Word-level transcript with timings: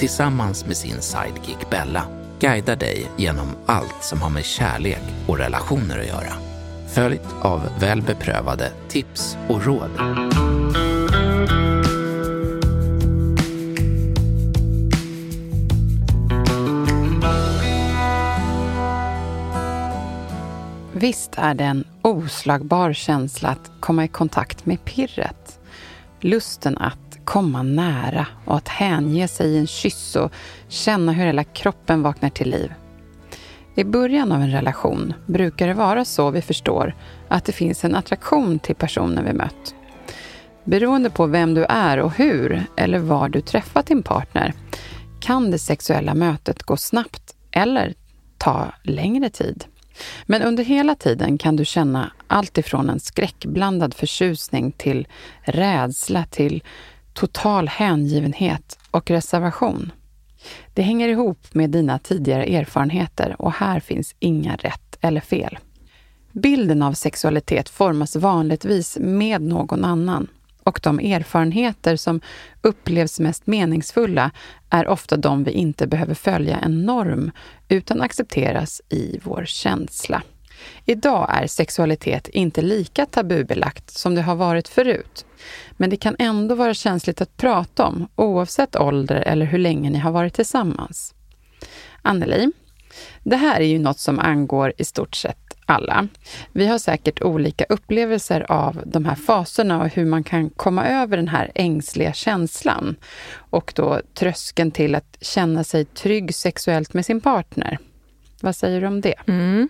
tillsammans 0.00 0.66
med 0.66 0.76
sin 0.76 1.02
sidekick 1.02 1.70
Bella 1.70 2.04
guidar 2.38 2.76
dig 2.76 3.10
genom 3.16 3.46
allt 3.66 4.02
som 4.04 4.22
har 4.22 4.30
med 4.30 4.44
kärlek 4.44 5.02
och 5.26 5.38
relationer 5.38 5.98
att 5.98 6.06
göra. 6.06 6.32
Följt 6.88 7.26
av 7.40 7.68
väl 7.80 8.02
beprövade 8.02 8.72
tips 8.88 9.36
och 9.48 9.64
råd. 9.66 9.90
Visst 20.92 21.30
är 21.36 21.54
det 21.54 21.64
en 21.64 21.84
oslagbar 22.02 22.92
känsla 22.92 23.48
att 23.48 23.70
komma 23.80 24.04
i 24.04 24.08
kontakt 24.08 24.66
med 24.66 24.84
pirret. 24.84 25.58
Lusten 26.20 26.78
att 26.78 27.09
komma 27.30 27.62
nära 27.62 28.26
och 28.44 28.56
att 28.56 28.68
hänge 28.68 29.28
sig 29.28 29.50
i 29.50 29.58
en 29.58 29.66
kyss 29.66 30.16
och 30.16 30.32
känna 30.68 31.12
hur 31.12 31.24
hela 31.24 31.44
kroppen 31.44 32.02
vaknar 32.02 32.30
till 32.30 32.50
liv. 32.50 32.72
I 33.74 33.84
början 33.84 34.32
av 34.32 34.42
en 34.42 34.50
relation 34.50 35.14
brukar 35.26 35.68
det 35.68 35.74
vara 35.74 36.04
så 36.04 36.30
vi 36.30 36.42
förstår 36.42 36.94
att 37.28 37.44
det 37.44 37.52
finns 37.52 37.84
en 37.84 37.94
attraktion 37.94 38.58
till 38.58 38.74
personen 38.74 39.24
vi 39.24 39.32
mött. 39.32 39.74
Beroende 40.64 41.10
på 41.10 41.26
vem 41.26 41.54
du 41.54 41.64
är 41.64 41.98
och 41.98 42.12
hur, 42.12 42.64
eller 42.76 42.98
var 42.98 43.28
du 43.28 43.40
träffat 43.40 43.86
din 43.86 44.02
partner, 44.02 44.54
kan 45.20 45.50
det 45.50 45.58
sexuella 45.58 46.14
mötet 46.14 46.62
gå 46.62 46.76
snabbt 46.76 47.34
eller 47.50 47.94
ta 48.38 48.72
längre 48.82 49.30
tid. 49.30 49.64
Men 50.26 50.42
under 50.42 50.64
hela 50.64 50.94
tiden 50.94 51.38
kan 51.38 51.56
du 51.56 51.64
känna 51.64 52.12
allt 52.26 52.58
ifrån 52.58 52.90
en 52.90 53.00
skräckblandad 53.00 53.94
förtjusning 53.94 54.72
till 54.72 55.08
rädsla 55.42 56.24
till 56.24 56.62
total 57.12 57.68
hängivenhet 57.68 58.78
och 58.90 59.10
reservation. 59.10 59.92
Det 60.74 60.82
hänger 60.82 61.08
ihop 61.08 61.54
med 61.54 61.70
dina 61.70 61.98
tidigare 61.98 62.44
erfarenheter 62.44 63.36
och 63.38 63.52
här 63.52 63.80
finns 63.80 64.14
inga 64.18 64.56
rätt 64.56 64.98
eller 65.00 65.20
fel. 65.20 65.58
Bilden 66.32 66.82
av 66.82 66.92
sexualitet 66.92 67.68
formas 67.68 68.16
vanligtvis 68.16 68.98
med 69.00 69.42
någon 69.42 69.84
annan 69.84 70.26
och 70.64 70.80
de 70.82 70.98
erfarenheter 70.98 71.96
som 71.96 72.20
upplevs 72.62 73.20
mest 73.20 73.46
meningsfulla 73.46 74.30
är 74.70 74.88
ofta 74.88 75.16
de 75.16 75.44
vi 75.44 75.50
inte 75.50 75.86
behöver 75.86 76.14
följa 76.14 76.58
en 76.58 76.82
norm 76.82 77.30
utan 77.68 78.00
accepteras 78.00 78.82
i 78.88 79.18
vår 79.22 79.44
känsla. 79.44 80.22
Idag 80.84 81.30
är 81.32 81.46
sexualitet 81.46 82.28
inte 82.28 82.62
lika 82.62 83.06
tabubelagt 83.06 83.90
som 83.90 84.14
det 84.14 84.22
har 84.22 84.34
varit 84.36 84.68
förut. 84.68 85.26
Men 85.72 85.90
det 85.90 85.96
kan 85.96 86.16
ändå 86.18 86.54
vara 86.54 86.74
känsligt 86.74 87.20
att 87.20 87.36
prata 87.36 87.86
om, 87.86 88.08
oavsett 88.16 88.76
ålder 88.76 89.16
eller 89.16 89.46
hur 89.46 89.58
länge 89.58 89.90
ni 89.90 89.98
har 89.98 90.10
varit 90.10 90.34
tillsammans. 90.34 91.14
Anneli, 92.02 92.50
det 93.22 93.36
här 93.36 93.60
är 93.60 93.64
ju 93.64 93.78
något 93.78 93.98
som 93.98 94.18
angår 94.18 94.72
i 94.78 94.84
stort 94.84 95.14
sett 95.14 95.50
alla. 95.66 96.08
Vi 96.52 96.66
har 96.66 96.78
säkert 96.78 97.22
olika 97.22 97.64
upplevelser 97.68 98.52
av 98.52 98.82
de 98.84 99.04
här 99.04 99.14
faserna 99.14 99.82
och 99.82 99.88
hur 99.88 100.04
man 100.04 100.24
kan 100.24 100.50
komma 100.50 100.86
över 100.86 101.16
den 101.16 101.28
här 101.28 101.50
ängsliga 101.54 102.12
känslan 102.12 102.96
och 103.32 103.72
då 103.76 104.00
tröskeln 104.14 104.70
till 104.70 104.94
att 104.94 105.16
känna 105.20 105.64
sig 105.64 105.84
trygg 105.84 106.34
sexuellt 106.34 106.94
med 106.94 107.06
sin 107.06 107.20
partner. 107.20 107.78
Vad 108.40 108.56
säger 108.56 108.80
du 108.80 108.86
om 108.86 109.00
det? 109.00 109.14
Mm. 109.26 109.68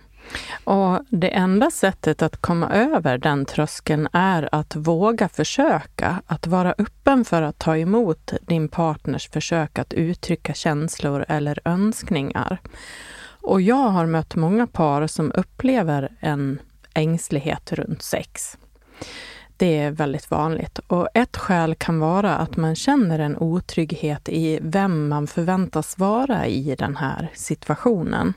Och 0.63 0.99
det 1.09 1.29
enda 1.29 1.71
sättet 1.71 2.21
att 2.21 2.41
komma 2.41 2.69
över 2.69 3.17
den 3.17 3.45
tröskeln 3.45 4.07
är 4.13 4.49
att 4.51 4.75
våga 4.75 5.29
försöka, 5.29 6.21
att 6.25 6.47
vara 6.47 6.75
öppen 6.77 7.25
för 7.25 7.41
att 7.41 7.59
ta 7.59 7.77
emot 7.77 8.33
din 8.41 8.67
partners 8.67 9.29
försök 9.29 9.79
att 9.79 9.93
uttrycka 9.93 10.53
känslor 10.53 11.25
eller 11.27 11.59
önskningar. 11.65 12.57
Och 13.41 13.61
jag 13.61 13.89
har 13.89 14.05
mött 14.05 14.35
många 14.35 14.67
par 14.67 15.07
som 15.07 15.31
upplever 15.35 16.09
en 16.19 16.59
ängslighet 16.93 17.73
runt 17.73 18.01
sex. 18.01 18.57
Det 19.57 19.77
är 19.77 19.91
väldigt 19.91 20.31
vanligt. 20.31 20.79
Och 20.87 21.07
ett 21.13 21.37
skäl 21.37 21.75
kan 21.75 21.99
vara 21.99 22.35
att 22.35 22.57
man 22.57 22.75
känner 22.75 23.19
en 23.19 23.37
otrygghet 23.37 24.29
i 24.29 24.59
vem 24.61 25.07
man 25.07 25.27
förväntas 25.27 25.97
vara 25.97 26.47
i 26.47 26.75
den 26.75 26.95
här 26.95 27.29
situationen. 27.33 28.33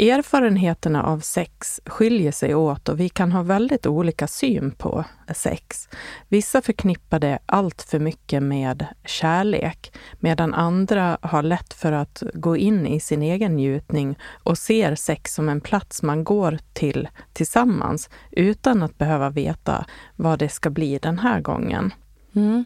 Erfarenheterna 0.00 1.02
av 1.02 1.18
sex 1.18 1.80
skiljer 1.86 2.32
sig 2.32 2.54
åt 2.54 2.88
och 2.88 3.00
vi 3.00 3.08
kan 3.08 3.32
ha 3.32 3.42
väldigt 3.42 3.86
olika 3.86 4.26
syn 4.26 4.70
på 4.70 5.04
sex. 5.34 5.88
Vissa 6.28 6.62
förknippar 6.62 7.18
det 7.18 7.38
allt 7.46 7.82
för 7.82 7.98
mycket 7.98 8.42
med 8.42 8.86
kärlek, 9.04 9.92
medan 10.18 10.54
andra 10.54 11.18
har 11.22 11.42
lätt 11.42 11.74
för 11.74 11.92
att 11.92 12.22
gå 12.34 12.56
in 12.56 12.86
i 12.86 13.00
sin 13.00 13.22
egen 13.22 13.56
njutning 13.56 14.18
och 14.42 14.58
ser 14.58 14.94
sex 14.94 15.34
som 15.34 15.48
en 15.48 15.60
plats 15.60 16.02
man 16.02 16.24
går 16.24 16.58
till 16.72 17.08
tillsammans 17.32 18.10
utan 18.30 18.82
att 18.82 18.98
behöva 18.98 19.30
veta 19.30 19.84
vad 20.16 20.38
det 20.38 20.48
ska 20.48 20.70
bli 20.70 20.98
den 20.98 21.18
här 21.18 21.40
gången. 21.40 21.94
Mm. 22.34 22.64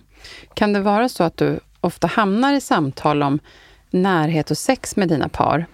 Kan 0.55 0.73
det 0.73 0.81
vara 0.81 1.09
så 1.09 1.25
att 1.25 1.37
du 1.37 1.61
ofta 1.81 2.07
hamnar 2.07 2.53
i 2.53 2.61
samtal 2.61 3.23
om 3.23 3.39
närhet 3.91 4.51
och 4.51 4.59
sex 4.59 4.97
med 4.97 5.09
dina 5.09 5.29
par 5.29 5.67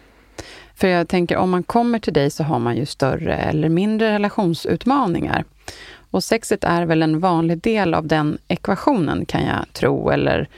för 0.80 0.88
jag 0.88 1.08
tänker, 1.08 1.36
om 1.36 1.50
man 1.50 1.62
kommer 1.62 1.98
till 1.98 2.12
dig 2.12 2.30
så 2.30 2.44
har 2.44 2.58
man 2.58 2.76
ju 2.76 2.86
större 2.86 3.36
eller 3.36 3.68
mindre 3.68 4.12
relationsutmaningar. 4.12 5.44
Och 6.10 6.24
sexet 6.24 6.64
är 6.64 6.86
väl 6.86 7.02
en 7.02 7.20
vanlig 7.20 7.62
del 7.62 7.94
av 7.94 8.06
den 8.06 8.38
ekvationen, 8.48 9.24
kan 9.26 9.44
jag 9.44 9.72
tro, 9.72 10.10
eller 10.10 10.48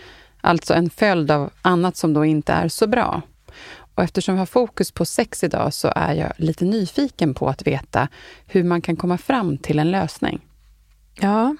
alltså 0.40 0.74
en 0.74 0.90
följd 0.90 1.30
av 1.30 1.50
annat 1.62 1.96
som 1.96 2.14
då 2.14 2.24
inte 2.24 2.52
är 2.52 2.68
så 2.68 2.86
bra. 2.86 3.22
Och 3.94 4.02
eftersom 4.02 4.34
vi 4.34 4.38
har 4.38 4.46
fokus 4.46 4.90
på 4.90 5.04
sex 5.04 5.44
idag 5.44 5.74
så 5.74 5.92
är 5.96 6.14
jag 6.14 6.32
lite 6.36 6.64
nyfiken 6.64 7.34
på 7.34 7.48
att 7.48 7.66
veta 7.66 8.08
hur 8.46 8.64
man 8.64 8.80
kan 8.80 8.96
komma 8.96 9.18
fram 9.18 9.58
till 9.58 9.78
en 9.78 9.90
lösning. 9.90 10.40
Ja, 11.20 11.56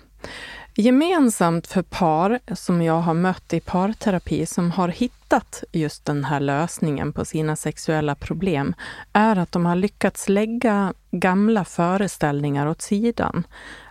Gemensamt 0.75 1.67
för 1.67 1.83
par 1.83 2.39
som 2.55 2.83
jag 2.83 3.01
har 3.01 3.15
mött 3.15 3.53
i 3.53 3.61
parterapi 3.61 4.47
som 4.47 4.71
har 4.71 4.89
hittat 4.89 5.65
just 5.73 6.05
den 6.05 6.25
här 6.25 6.41
lösningen 6.41 7.13
på 7.13 7.25
sina 7.25 7.57
sexuella 7.57 8.15
problem 8.15 8.75
är 9.13 9.37
att 9.37 9.53
de 9.53 9.67
har 9.67 9.77
lyckats 9.77 10.29
lägga 10.29 10.95
gamla 11.11 11.65
föreställningar 11.65 12.67
åt 12.67 12.83
sidan. 12.83 13.47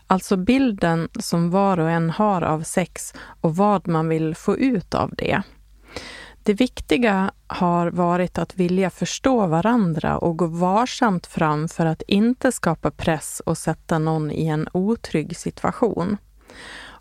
Alltså 0.08 0.38
bilden 0.38 1.09
som 1.19 1.52
var 1.52 1.80
och 1.80 1.90
en 1.90 2.09
har 2.09 2.42
av 2.42 2.62
sex 2.62 3.13
och 3.42 3.56
vad 3.56 3.88
man 3.88 4.09
vill 4.09 4.36
få 4.36 4.58
ut 4.58 4.94
av 4.94 5.13
det. 5.18 5.42
Det 6.44 6.53
viktiga 6.53 7.31
har 7.48 7.92
varit 7.92 8.38
att 8.38 8.56
vilja 8.56 8.90
förstå 8.90 9.48
varandra 9.48 10.18
och 10.18 10.38
gå 10.38 10.46
varsamt 10.46 11.28
fram 11.28 11.68
för 11.68 11.86
att 11.86 12.02
inte 12.02 12.52
skapa 12.52 12.92
press 12.92 13.42
och 13.46 13.58
sätta 13.58 14.00
någon 14.00 14.31
i 14.31 14.48
en 14.48 14.68
otrygg 14.74 15.38
situation. 15.38 16.18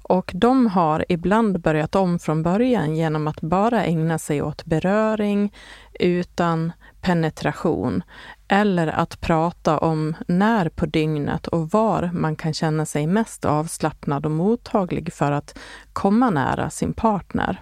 Och 0.03 0.31
de 0.35 0.67
har 0.67 1.05
ibland 1.09 1.61
börjat 1.61 1.95
om 1.95 2.19
från 2.19 2.43
början 2.43 2.97
genom 2.97 3.29
att 3.29 3.41
bara 3.41 3.85
ägna 3.85 4.19
sig 4.19 4.43
åt 4.43 4.65
beröring 4.65 5.53
utan 6.01 6.73
penetration 7.01 8.03
eller 8.49 8.87
att 8.87 9.21
prata 9.21 9.79
om 9.79 10.17
när 10.29 10.69
på 10.69 10.87
dygnet 10.87 11.47
och 11.47 11.71
var 11.71 12.11
man 12.13 12.37
kan 12.37 12.55
känna 12.55 12.87
sig 12.87 13.07
mest 13.07 13.45
avslappnad 13.45 14.27
och 14.27 14.33
mottaglig 14.33 15.13
för 15.13 15.33
att 15.33 15.59
komma 15.93 16.31
nära 16.31 16.71
sin 16.71 16.93
partner. 16.93 17.61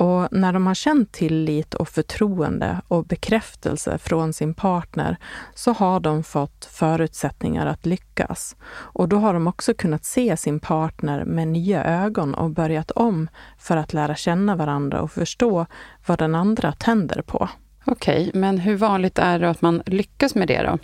Och 0.00 0.28
när 0.30 0.52
de 0.52 0.66
har 0.66 0.74
känt 0.74 1.12
tillit 1.12 1.74
och 1.74 1.88
förtroende 1.88 2.80
och 2.88 3.04
bekräftelse 3.04 3.98
från 3.98 4.32
sin 4.32 4.54
partner 4.54 5.16
så 5.54 5.72
har 5.72 6.00
de 6.00 6.22
fått 6.22 6.64
förutsättningar 6.64 7.66
att 7.66 7.86
lyckas. 7.86 8.56
Och 8.70 9.08
då 9.08 9.16
har 9.16 9.34
de 9.34 9.46
också 9.46 9.74
kunnat 9.74 10.04
se 10.04 10.36
sin 10.36 10.60
partner 10.60 11.24
med 11.24 11.48
nya 11.48 11.84
ögon 11.84 12.34
och 12.34 12.50
börjat 12.50 12.90
om 12.90 13.28
för 13.58 13.76
att 13.76 13.92
lära 13.92 14.14
känna 14.14 14.56
varandra 14.56 15.00
och 15.00 15.12
förstå 15.12 15.66
vad 16.06 16.18
den 16.18 16.34
andra 16.34 16.72
tänder 16.72 17.22
på. 17.22 17.48
Okej, 17.84 18.28
okay, 18.28 18.40
men 18.40 18.58
hur 18.58 18.76
vanligt 18.76 19.18
är 19.18 19.38
det 19.38 19.50
att 19.50 19.62
man 19.62 19.82
lyckas 19.86 20.34
med 20.34 20.48
det 20.48 20.62
då? 20.62 20.78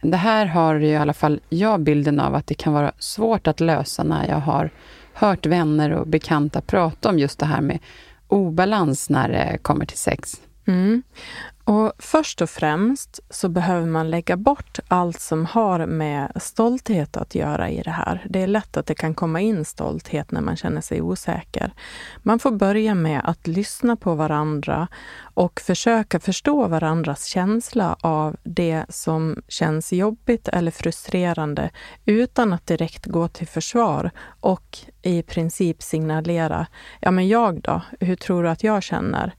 Det 0.00 0.16
här 0.16 0.46
har 0.46 0.74
ju 0.74 0.86
i 0.86 0.96
alla 0.96 1.14
fall 1.14 1.40
jag 1.48 1.80
bilden 1.80 2.20
av 2.20 2.34
att 2.34 2.46
det 2.46 2.54
kan 2.54 2.72
vara 2.72 2.92
svårt 2.98 3.46
att 3.46 3.60
lösa 3.60 4.02
när 4.02 4.28
jag 4.28 4.40
har 4.40 4.70
hört 5.12 5.46
vänner 5.46 5.90
och 5.90 6.06
bekanta 6.06 6.60
prata 6.60 7.08
om 7.08 7.18
just 7.18 7.38
det 7.38 7.46
här 7.46 7.60
med 7.60 7.78
obalans 8.28 9.10
när 9.10 9.28
det 9.28 9.58
kommer 9.62 9.86
till 9.86 9.98
sex. 9.98 10.40
Mm. 10.66 11.02
Och 11.64 11.92
först 11.98 12.42
och 12.42 12.50
främst 12.50 13.20
så 13.30 13.48
behöver 13.48 13.86
man 13.86 14.10
lägga 14.10 14.36
bort 14.36 14.78
allt 14.88 15.20
som 15.20 15.46
har 15.46 15.86
med 15.86 16.32
stolthet 16.36 17.16
att 17.16 17.34
göra 17.34 17.70
i 17.70 17.82
det 17.82 17.90
här. 17.90 18.26
Det 18.30 18.42
är 18.42 18.46
lätt 18.46 18.76
att 18.76 18.86
det 18.86 18.94
kan 18.94 19.14
komma 19.14 19.40
in 19.40 19.64
stolthet 19.64 20.30
när 20.30 20.40
man 20.40 20.56
känner 20.56 20.80
sig 20.80 21.02
osäker. 21.02 21.72
Man 22.22 22.38
får 22.38 22.50
börja 22.50 22.94
med 22.94 23.20
att 23.24 23.46
lyssna 23.46 23.96
på 23.96 24.14
varandra 24.14 24.88
och 25.34 25.60
försöka 25.60 26.20
förstå 26.20 26.68
varandras 26.68 27.24
känsla 27.24 27.96
av 28.00 28.36
det 28.42 28.84
som 28.88 29.42
känns 29.48 29.92
jobbigt 29.92 30.48
eller 30.48 30.70
frustrerande 30.70 31.70
utan 32.04 32.52
att 32.52 32.66
direkt 32.66 33.06
gå 33.06 33.28
till 33.28 33.48
försvar 33.48 34.10
och 34.40 34.78
i 35.02 35.22
princip 35.22 35.82
signalera, 35.82 36.66
ja 37.00 37.10
men 37.10 37.28
jag 37.28 37.60
då, 37.60 37.82
hur 38.00 38.16
tror 38.16 38.42
du 38.42 38.48
att 38.48 38.64
jag 38.64 38.82
känner? 38.82 39.34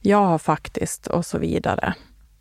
Jag 0.00 0.24
har 0.26 0.38
faktiskt 0.38 1.06
och 1.06 1.26
så 1.26 1.38
vidare. 1.38 1.94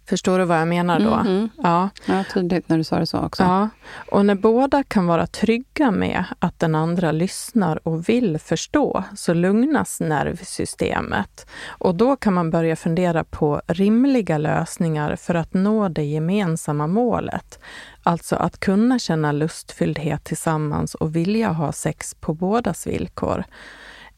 Förstår 0.10 0.40
du 0.40 0.46
vad 0.46 0.60
jag 0.60 0.68
menar 0.68 1.00
då? 1.00 1.10
Mm-hmm. 1.10 1.50
Ja. 1.58 1.90
ja, 2.06 2.24
tydligt 2.34 2.70
när 2.70 2.78
du 2.78 2.84
sa 2.84 3.00
det 3.00 3.06
så 3.06 3.20
också. 3.20 3.44
Ja, 3.44 3.70
och 4.12 4.26
när 4.26 4.36
båda 4.36 4.84
kan 4.84 5.08
vara 5.08 5.28
trygga 5.28 5.92
med 5.92 6.24
att 6.40 6.60
den 6.60 6.76
andra 6.76 7.12
lyssnar 7.12 7.88
och 7.88 8.10
vill 8.10 8.40
förstå 8.40 9.04
så 9.16 9.34
lugnas 9.34 10.00
nervsystemet. 10.00 11.48
Och 11.68 11.96
då 11.96 12.16
kan 12.16 12.34
man 12.34 12.52
börja 12.52 12.76
fundera 12.76 13.24
på 13.24 13.62
rimliga 13.68 14.38
lösningar 14.38 15.16
för 15.16 15.36
att 15.36 15.54
nå 15.54 15.90
det 15.90 16.04
gemensamma 16.04 16.88
målet. 16.88 17.60
Alltså 18.04 18.36
att 18.36 18.60
kunna 18.60 19.00
känna 19.00 19.32
lustfylldhet 19.32 20.24
tillsammans 20.24 20.96
och 20.96 21.16
vilja 21.16 21.50
ha 21.50 21.72
sex 21.72 22.16
på 22.20 22.34
bådas 22.34 22.88
villkor 22.88 23.44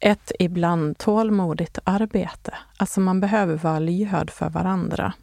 ett 0.01 0.31
ibland 0.39 0.97
tålmodigt 0.97 1.79
arbete. 1.83 2.53
Alltså 2.77 2.99
man 2.99 3.19
behöver 3.19 3.55
vara 3.55 3.79
lyhörd 3.79 4.31
för 4.31 4.49
varandra. 4.49 5.13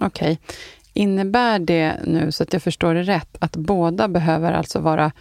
Okej. 0.00 0.06
Okay. 0.06 0.36
Innebär 0.92 1.58
det 1.58 1.96
nu, 2.04 2.32
så 2.32 2.42
att 2.42 2.52
jag 2.52 2.62
förstår 2.62 2.94
det 2.94 3.02
rätt, 3.02 3.36
att 3.38 3.56
båda 3.56 4.08
behöver 4.08 4.52
alltså 4.52 4.78
vara 4.78 5.12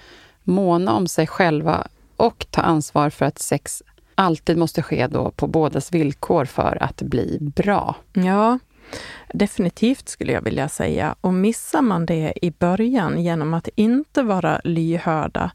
måna 0.43 0.93
om 0.93 1.07
sig 1.07 1.27
själva 1.27 1.87
och 2.15 2.45
ta 2.49 2.61
ansvar 2.61 3.09
för 3.09 3.25
att 3.25 3.39
sex 3.39 3.83
alltid 4.15 4.57
måste 4.57 4.81
ske 4.81 5.07
då 5.07 5.31
på 5.31 5.47
bådas 5.47 5.93
villkor 5.93 6.45
för 6.45 6.83
att 6.83 7.01
bli 7.01 7.37
bra? 7.41 7.95
Ja, 8.13 8.59
definitivt 9.33 10.09
skulle 10.09 10.31
jag 10.31 10.41
vilja 10.41 10.69
säga. 10.69 11.15
Och 11.21 11.33
missar 11.33 11.81
man 11.81 12.06
det 12.06 12.33
i 12.41 12.51
början 12.51 13.24
genom 13.24 13.53
att 13.53 13.69
inte 13.75 14.24
vara 14.24 14.62
lyhörda 14.63 15.51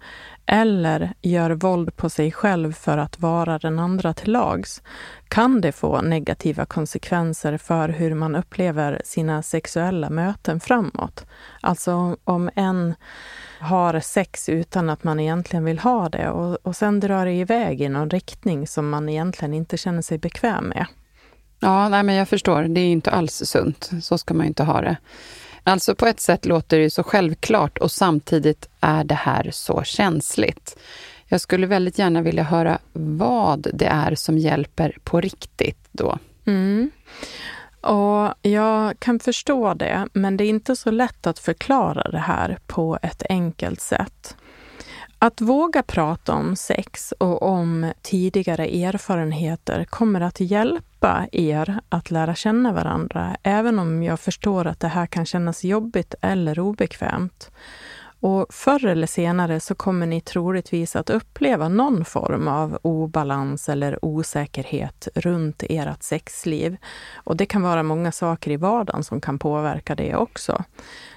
eller 0.47 1.15
gör 1.23 1.51
våld 1.51 1.97
på 1.97 2.11
sig 2.11 2.33
själv 2.33 2.73
för 2.73 2.99
att 2.99 3.21
vara 3.21 3.59
den 3.59 3.79
andra 3.79 4.15
till 4.15 4.33
lags 4.33 4.83
kan 5.29 5.61
det 5.61 5.73
få 5.73 6.01
negativa 6.01 6.65
konsekvenser 6.67 7.57
för 7.57 7.89
hur 7.89 8.15
man 8.15 8.37
upplever 8.37 9.03
sina 9.05 9.43
sexuella 9.43 10.11
möten 10.11 10.61
framåt. 10.61 11.27
Alltså 11.61 12.17
om 12.25 12.51
en 12.55 12.95
har 13.61 14.01
sex 14.01 14.49
utan 14.49 14.91
att 14.91 15.05
man 15.05 15.21
egentligen 15.21 15.65
vill 15.65 15.79
ha 15.79 16.09
det 16.09 16.31
och, 16.31 16.59
och 16.63 16.77
sen 16.77 17.01
drar 17.01 17.27
det 17.27 17.33
iväg 17.33 17.81
i 17.81 17.89
någon 17.89 18.11
riktning 18.11 18.67
som 18.67 18.91
man 18.91 19.09
egentligen 19.09 19.55
inte 19.55 19.77
känner 19.77 20.03
sig 20.03 20.19
bekväm 20.19 20.65
med. 20.65 20.87
Ja, 21.65 21.89
nej, 21.89 22.03
men 22.03 22.15
jag 22.15 22.29
förstår. 22.29 22.63
Det 22.63 22.81
är 22.81 22.87
inte 22.87 23.11
alls 23.11 23.43
sunt. 23.45 23.91
Så 24.03 24.19
ska 24.19 24.35
man 24.35 24.47
inte 24.47 24.65
ha 24.65 24.81
det. 24.81 24.97
Alltså 25.63 25.95
på 25.95 26.07
ett 26.07 26.21
sätt 26.21 26.47
låter 26.47 26.79
det 26.79 26.91
så 26.91 27.03
självklart 27.03 27.79
och 27.79 27.91
samtidigt 27.91 28.69
är 28.81 29.05
det 29.05 29.15
här 29.15 29.51
så 29.53 29.83
känsligt. 29.85 30.79
Jag 31.27 31.41
skulle 31.41 31.67
väldigt 31.67 31.99
gärna 31.99 32.23
vilja 32.23 32.43
höra 32.43 32.79
vad 32.93 33.67
det 33.75 33.87
är 33.87 34.15
som 34.15 34.39
hjälper 34.39 34.97
på 35.05 35.21
riktigt 35.21 35.89
då. 35.93 36.19
Mm. 36.47 36.91
Och 37.81 38.35
jag 38.43 39.01
kan 39.01 39.19
förstå 39.19 39.75
det, 39.75 40.09
men 40.13 40.37
det 40.37 40.45
är 40.45 40.49
inte 40.49 40.77
så 40.77 40.91
lätt 40.91 41.27
att 41.27 41.39
förklara 41.39 42.11
det 42.11 42.19
här 42.19 42.59
på 42.67 42.99
ett 43.03 43.23
enkelt 43.29 43.81
sätt. 43.81 44.37
Att 45.25 45.41
våga 45.41 45.82
prata 45.82 46.32
om 46.35 46.56
sex 46.56 47.12
och 47.19 47.43
om 47.43 47.93
tidigare 48.03 48.67
erfarenheter 48.67 49.85
kommer 49.85 50.21
att 50.21 50.41
hjälpa 50.41 51.26
er 51.32 51.81
att 51.88 52.11
lära 52.11 52.35
känna 52.35 52.73
varandra, 52.73 53.37
även 53.43 53.79
om 53.79 54.03
jag 54.03 54.21
förstår 54.21 54.67
att 54.67 54.81
det 54.81 54.88
här 54.88 55.06
kan 55.06 55.26
kännas 55.26 55.65
jobbigt 55.65 56.15
eller 56.21 56.59
obekvämt. 56.59 57.50
Och 58.26 58.55
förr 58.55 58.87
eller 58.87 59.06
senare 59.06 59.61
så 59.61 59.75
kommer 59.75 60.06
ni 60.06 60.21
troligtvis 60.21 60.97
att 60.97 61.11
uppleva 61.11 61.69
någon 61.69 62.05
form 62.05 62.49
av 62.49 62.79
obalans 62.82 63.69
eller 63.69 64.05
osäkerhet 64.05 65.09
runt 65.15 65.62
ert 65.69 66.03
sexliv. 66.03 66.76
Och 67.15 67.37
det 67.37 67.47
kan 67.47 67.62
vara 67.62 67.82
många 67.82 68.12
saker 68.12 68.50
i 68.50 68.56
vardagen 68.56 69.05
som 69.05 69.21
kan 69.21 69.38
påverka 69.38 69.94
det 69.94 70.17
också 70.17 70.65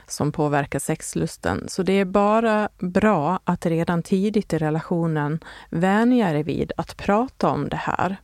som 0.07 0.31
påverkar 0.31 0.79
sexlusten. 0.79 1.69
Så 1.69 1.83
det 1.83 1.93
är 1.93 2.05
bara 2.05 2.69
bra 2.79 3.39
att 3.43 3.65
redan 3.65 4.03
tidigt 4.03 4.53
i 4.53 4.57
relationen 4.57 5.39
vänja 5.69 6.31
er 6.31 6.43
vid 6.43 6.71
att 6.77 6.97
prata 6.97 7.49
om 7.49 7.69
det 7.69 7.77
här. 7.77 8.17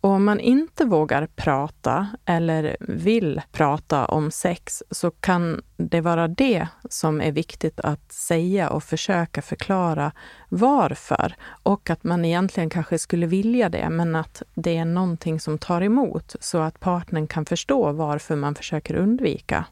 Och 0.00 0.10
om 0.10 0.24
man 0.24 0.40
inte 0.40 0.84
vågar 0.84 1.26
prata 1.26 2.08
eller 2.24 2.76
vill 2.80 3.40
prata 3.52 4.06
om 4.06 4.30
sex 4.30 4.82
så 4.90 5.10
kan 5.10 5.62
det 5.76 6.00
vara 6.00 6.28
det 6.28 6.68
som 6.90 7.20
är 7.20 7.32
viktigt 7.32 7.80
att 7.80 8.12
säga 8.12 8.70
och 8.70 8.82
försöka 8.82 9.42
förklara 9.42 10.12
varför. 10.48 11.34
Och 11.62 11.90
att 11.90 12.04
man 12.04 12.24
egentligen 12.24 12.70
kanske 12.70 12.98
skulle 12.98 13.26
vilja 13.26 13.68
det, 13.68 13.90
men 13.90 14.16
att 14.16 14.42
det 14.54 14.76
är 14.76 14.84
någonting 14.84 15.40
som 15.40 15.58
tar 15.58 15.80
emot 15.80 16.36
så 16.40 16.58
att 16.58 16.80
partnern 16.80 17.26
kan 17.26 17.44
förstå 17.44 17.92
varför 17.92 18.36
man 18.36 18.54
försöker 18.54 18.94
undvika. 18.94 19.64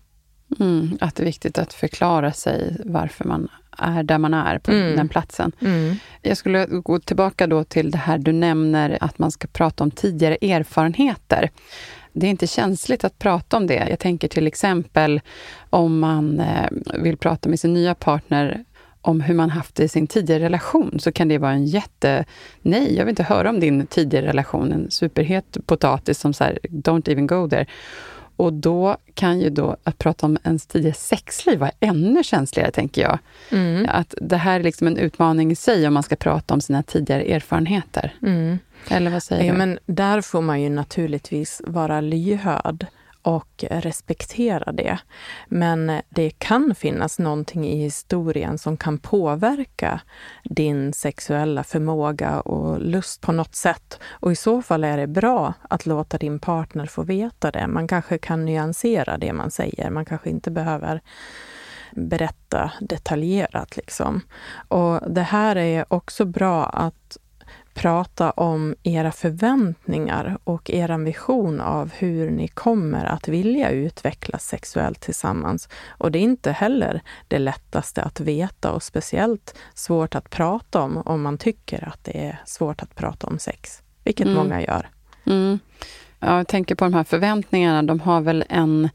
Mm, 0.60 0.98
att 1.00 1.14
det 1.14 1.22
är 1.22 1.26
viktigt 1.26 1.58
att 1.58 1.72
förklara 1.72 2.32
sig 2.32 2.76
varför 2.84 3.24
man 3.24 3.48
är 3.78 4.02
där 4.02 4.18
man 4.18 4.34
är 4.34 4.58
på 4.58 4.70
mm. 4.70 4.96
den 4.96 5.08
platsen. 5.08 5.52
Mm. 5.60 5.96
Jag 6.22 6.36
skulle 6.36 6.66
gå 6.66 6.98
tillbaka 6.98 7.46
då 7.46 7.64
till 7.64 7.90
det 7.90 7.98
här 7.98 8.18
du 8.18 8.32
nämner, 8.32 8.98
att 9.00 9.18
man 9.18 9.30
ska 9.30 9.48
prata 9.48 9.84
om 9.84 9.90
tidigare 9.90 10.36
erfarenheter. 10.40 11.50
Det 12.12 12.26
är 12.26 12.30
inte 12.30 12.46
känsligt 12.46 13.04
att 13.04 13.18
prata 13.18 13.56
om 13.56 13.66
det. 13.66 13.86
Jag 13.90 13.98
tänker 13.98 14.28
till 14.28 14.46
exempel 14.46 15.20
om 15.70 15.98
man 15.98 16.40
eh, 16.40 16.68
vill 16.94 17.16
prata 17.16 17.48
med 17.48 17.60
sin 17.60 17.74
nya 17.74 17.94
partner 17.94 18.64
om 19.06 19.20
hur 19.20 19.34
man 19.34 19.50
haft 19.50 19.74
det 19.74 19.84
i 19.84 19.88
sin 19.88 20.06
tidigare 20.06 20.42
relation, 20.42 20.98
så 21.00 21.12
kan 21.12 21.28
det 21.28 21.38
vara 21.38 21.52
en 21.52 21.66
jätte... 21.66 22.24
Nej, 22.62 22.96
jag 22.96 23.04
vill 23.04 23.12
inte 23.12 23.22
höra 23.22 23.50
om 23.50 23.60
din 23.60 23.86
tidigare 23.86 24.26
relation. 24.26 24.72
En 24.72 24.90
superhet 24.90 25.56
potatis 25.66 26.18
som 26.18 26.32
så 26.32 26.44
här, 26.44 26.58
don't 26.62 27.12
even 27.12 27.26
go 27.26 27.48
there. 27.48 27.66
Och 28.36 28.52
då 28.52 28.96
kan 29.14 29.40
ju 29.40 29.50
då 29.50 29.76
att 29.84 29.98
prata 29.98 30.26
om 30.26 30.38
ens 30.44 30.66
tidigare 30.66 30.94
sexliv 30.94 31.58
vara 31.58 31.70
ännu 31.80 32.24
känsligare, 32.24 32.70
tänker 32.70 33.02
jag. 33.02 33.18
Mm. 33.50 33.86
Att 33.88 34.14
det 34.20 34.36
här 34.36 34.60
är 34.60 34.64
liksom 34.64 34.86
en 34.86 34.96
utmaning 34.96 35.52
i 35.52 35.56
sig 35.56 35.86
om 35.86 35.94
man 35.94 36.02
ska 36.02 36.16
prata 36.16 36.54
om 36.54 36.60
sina 36.60 36.82
tidigare 36.82 37.22
erfarenheter. 37.22 38.14
Mm. 38.22 38.58
Eller 38.88 39.10
vad 39.10 39.22
säger 39.22 39.44
ja, 39.44 39.52
du? 39.52 39.58
Men 39.58 39.78
där 39.86 40.20
får 40.20 40.42
man 40.42 40.62
ju 40.62 40.68
naturligtvis 40.68 41.62
vara 41.66 42.00
lyhörd 42.00 42.86
och 43.26 43.64
respektera 43.70 44.72
det. 44.72 44.98
Men 45.48 46.00
det 46.08 46.30
kan 46.30 46.74
finnas 46.74 47.18
någonting 47.18 47.66
i 47.66 47.76
historien 47.76 48.58
som 48.58 48.76
kan 48.76 48.98
påverka 48.98 50.00
din 50.44 50.92
sexuella 50.92 51.64
förmåga 51.64 52.40
och 52.40 52.80
lust 52.80 53.20
på 53.20 53.32
något 53.32 53.54
sätt. 53.54 54.00
Och 54.10 54.32
i 54.32 54.36
så 54.36 54.62
fall 54.62 54.84
är 54.84 54.96
det 54.96 55.06
bra 55.06 55.54
att 55.70 55.86
låta 55.86 56.18
din 56.18 56.38
partner 56.38 56.86
få 56.86 57.02
veta 57.02 57.50
det. 57.50 57.66
Man 57.66 57.88
kanske 57.88 58.18
kan 58.18 58.44
nyansera 58.44 59.18
det 59.18 59.32
man 59.32 59.50
säger. 59.50 59.90
Man 59.90 60.04
kanske 60.04 60.30
inte 60.30 60.50
behöver 60.50 61.00
berätta 61.92 62.72
detaljerat. 62.80 63.76
Liksom. 63.76 64.20
Och 64.68 65.10
det 65.10 65.22
här 65.22 65.56
är 65.56 65.92
också 65.92 66.24
bra 66.24 66.66
att 66.66 67.18
prata 67.76 68.30
om 68.30 68.74
era 68.82 69.12
förväntningar 69.12 70.38
och 70.44 70.70
er 70.70 70.98
vision 70.98 71.60
av 71.60 71.92
hur 71.92 72.30
ni 72.30 72.48
kommer 72.48 73.04
att 73.04 73.28
vilja 73.28 73.70
utvecklas 73.70 74.46
sexuellt 74.46 75.00
tillsammans. 75.00 75.68
Och 75.88 76.12
det 76.12 76.18
är 76.18 76.22
inte 76.22 76.52
heller 76.52 77.00
det 77.28 77.38
lättaste 77.38 78.02
att 78.02 78.20
veta 78.20 78.72
och 78.72 78.82
speciellt 78.82 79.54
svårt 79.74 80.14
att 80.14 80.30
prata 80.30 80.80
om 80.80 80.96
om 80.96 81.22
man 81.22 81.38
tycker 81.38 81.88
att 81.88 82.04
det 82.04 82.26
är 82.26 82.40
svårt 82.44 82.82
att 82.82 82.94
prata 82.94 83.26
om 83.26 83.38
sex, 83.38 83.82
vilket 84.04 84.26
mm. 84.26 84.38
många 84.38 84.62
gör. 84.62 84.88
Mm. 85.26 85.58
Ja, 86.20 86.36
jag 86.36 86.48
tänker 86.48 86.74
på 86.74 86.84
de 86.84 86.94
här 86.94 87.04
förväntningarna, 87.04 87.82
de 87.82 88.00
har 88.00 88.20
väl 88.20 88.44
en 88.48 88.88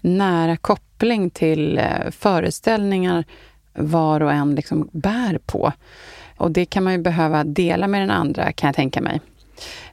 nära 0.00 0.56
koppling 0.56 1.30
till 1.30 1.78
eh, 1.78 2.10
föreställningar 2.10 3.24
var 3.74 4.20
och 4.20 4.32
en 4.32 4.54
liksom 4.54 4.88
bär 4.92 5.38
på. 5.46 5.72
Och 6.38 6.50
det 6.50 6.64
kan 6.64 6.84
man 6.84 6.92
ju 6.92 6.98
behöva 6.98 7.44
dela 7.44 7.88
med 7.88 8.00
den 8.00 8.10
andra, 8.10 8.52
kan 8.52 8.68
jag 8.68 8.76
tänka 8.76 9.00
mig. 9.00 9.20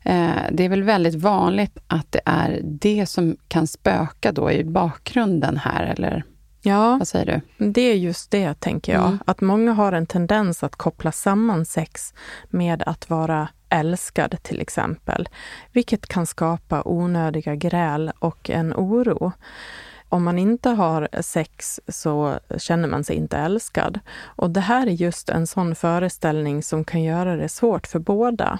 Eh, 0.03 0.35
det 0.51 0.65
är 0.65 0.69
väl 0.69 0.83
väldigt 0.83 1.15
vanligt 1.15 1.77
att 1.87 2.11
det 2.11 2.21
är 2.25 2.59
det 2.63 3.05
som 3.05 3.37
kan 3.47 3.67
spöka 3.67 4.31
då 4.31 4.51
i 4.51 4.63
bakgrunden 4.63 5.57
här, 5.57 5.83
eller 5.85 6.23
Ja, 6.67 6.97
vad 6.97 7.07
säger 7.07 7.25
du? 7.57 7.65
Det 7.71 7.81
är 7.81 7.95
just 7.95 8.31
det, 8.31 8.59
tänker 8.59 8.93
jag. 8.93 9.07
Mm. 9.07 9.19
Att 9.25 9.41
många 9.41 9.73
har 9.73 9.91
en 9.91 10.05
tendens 10.05 10.63
att 10.63 10.75
koppla 10.75 11.11
samman 11.11 11.65
sex 11.65 12.13
med 12.49 12.83
att 12.85 13.09
vara 13.09 13.47
älskad 13.69 14.35
till 14.41 14.61
exempel, 14.61 15.29
vilket 15.71 16.07
kan 16.07 16.25
skapa 16.25 16.81
onödiga 16.85 17.55
gräl 17.55 18.11
och 18.19 18.49
en 18.49 18.73
oro. 18.73 19.31
Om 20.15 20.23
man 20.23 20.39
inte 20.39 20.69
har 20.69 21.07
sex 21.21 21.79
så 21.87 22.39
känner 22.57 22.87
man 22.87 23.03
sig 23.03 23.15
inte 23.15 23.37
älskad. 23.37 23.99
Och 24.21 24.49
det 24.49 24.59
här 24.59 24.87
är 24.87 24.91
just 24.91 25.29
en 25.29 25.47
sån 25.47 25.75
föreställning 25.75 26.63
som 26.63 26.83
kan 26.83 27.03
göra 27.03 27.35
det 27.35 27.49
svårt 27.49 27.87
för 27.87 27.99
båda. 27.99 28.59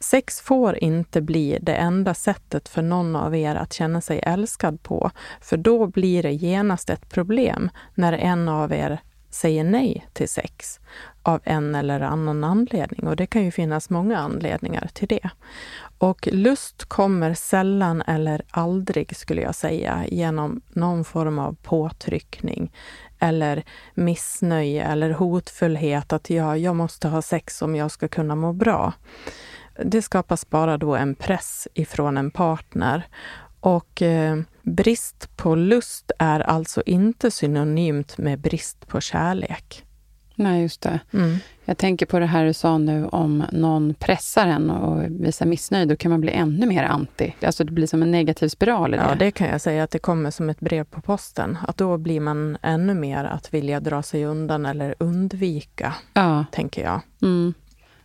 Sex 0.00 0.40
får 0.40 0.76
inte 0.76 1.20
bli 1.20 1.58
det 1.62 1.74
enda 1.74 2.14
sättet 2.14 2.68
för 2.68 2.82
någon 2.82 3.16
av 3.16 3.36
er 3.36 3.54
att 3.54 3.72
känna 3.72 4.00
sig 4.00 4.20
älskad 4.22 4.82
på, 4.82 5.10
för 5.40 5.56
då 5.56 5.86
blir 5.86 6.22
det 6.22 6.32
genast 6.32 6.90
ett 6.90 7.08
problem 7.08 7.70
när 7.94 8.12
en 8.12 8.48
av 8.48 8.72
er 8.72 9.00
säger 9.30 9.64
nej 9.64 10.06
till 10.12 10.28
sex 10.28 10.80
av 11.22 11.40
en 11.44 11.74
eller 11.74 12.00
annan 12.00 12.44
anledning. 12.44 13.08
Och 13.08 13.16
det 13.16 13.26
kan 13.26 13.44
ju 13.44 13.50
finnas 13.50 13.90
många 13.90 14.18
anledningar 14.18 14.90
till 14.92 15.08
det. 15.08 15.30
Och 15.98 16.28
lust 16.32 16.84
kommer 16.84 17.34
sällan 17.34 18.02
eller 18.02 18.42
aldrig, 18.50 19.16
skulle 19.16 19.42
jag 19.42 19.54
säga, 19.54 20.04
genom 20.08 20.60
någon 20.68 21.04
form 21.04 21.38
av 21.38 21.56
påtryckning 21.62 22.72
eller 23.18 23.64
missnöje 23.94 24.84
eller 24.84 25.10
hotfullhet 25.10 26.12
att 26.12 26.30
ja, 26.30 26.56
jag 26.56 26.76
måste 26.76 27.08
ha 27.08 27.22
sex 27.22 27.62
om 27.62 27.76
jag 27.76 27.90
ska 27.90 28.08
kunna 28.08 28.34
må 28.34 28.52
bra. 28.52 28.92
Det 29.84 30.02
skapas 30.02 30.50
bara 30.50 30.78
då 30.78 30.94
en 30.94 31.14
press 31.14 31.68
ifrån 31.74 32.16
en 32.16 32.30
partner. 32.30 33.06
Och 33.60 34.02
eh, 34.02 34.40
brist 34.62 35.36
på 35.36 35.54
lust 35.54 36.10
är 36.18 36.40
alltså 36.40 36.82
inte 36.86 37.30
synonymt 37.30 38.18
med 38.18 38.40
brist 38.40 38.86
på 38.86 39.00
kärlek. 39.00 39.84
Nej, 40.34 40.62
just 40.62 40.80
det. 40.80 41.00
Mm. 41.12 41.36
Jag 41.64 41.78
tänker 41.78 42.06
på 42.06 42.18
det 42.18 42.26
här 42.26 42.44
du 42.44 42.52
sa 42.52 42.78
nu 42.78 43.06
om 43.06 43.44
någon 43.52 43.94
pressar 43.94 44.46
en 44.46 44.70
och 44.70 45.02
visar 45.02 45.46
missnöje, 45.46 45.84
då 45.84 45.96
kan 45.96 46.10
man 46.10 46.20
bli 46.20 46.32
ännu 46.32 46.66
mer 46.66 46.84
anti. 46.84 47.34
Alltså 47.42 47.64
det 47.64 47.72
blir 47.72 47.86
som 47.86 48.02
en 48.02 48.10
negativ 48.10 48.48
spiral 48.48 48.94
i 48.94 48.96
det. 48.96 49.02
Ja, 49.02 49.14
det 49.14 49.30
kan 49.30 49.48
jag 49.48 49.60
säga 49.60 49.84
att 49.84 49.90
det 49.90 49.98
kommer 49.98 50.30
som 50.30 50.50
ett 50.50 50.60
brev 50.60 50.84
på 50.84 51.00
posten. 51.00 51.58
Att 51.68 51.76
då 51.76 51.96
blir 51.96 52.20
man 52.20 52.58
ännu 52.62 52.94
mer 52.94 53.24
att 53.24 53.54
vilja 53.54 53.80
dra 53.80 54.02
sig 54.02 54.24
undan 54.24 54.66
eller 54.66 54.94
undvika, 54.98 55.94
ja. 56.14 56.44
tänker 56.52 56.82
jag. 56.82 57.00
Mm. 57.22 57.54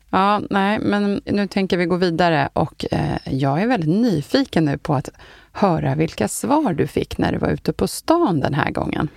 Ja, 0.10 0.42
nej, 0.50 0.80
men 0.80 1.22
nu 1.26 1.48
tänker 1.48 1.78
vi 1.78 1.86
gå 1.86 1.96
vidare 1.96 2.50
och 2.54 2.86
eh, 2.92 3.18
jag 3.26 3.62
är 3.62 3.68
väldigt 3.68 4.02
nyfiken 4.02 4.66
nu 4.66 4.78
på 4.78 4.94
att 4.94 5.10
höra 5.52 5.96
vilka 5.96 6.28
svar 6.28 6.74
du 6.74 6.88
fick 6.88 7.18
när 7.18 7.32
du 7.32 7.38
var 7.38 7.50
ute 7.50 7.74
på 7.74 7.88
stan 7.88 8.40
den 8.40 8.54
här 8.54 8.72
gången. 8.72 9.10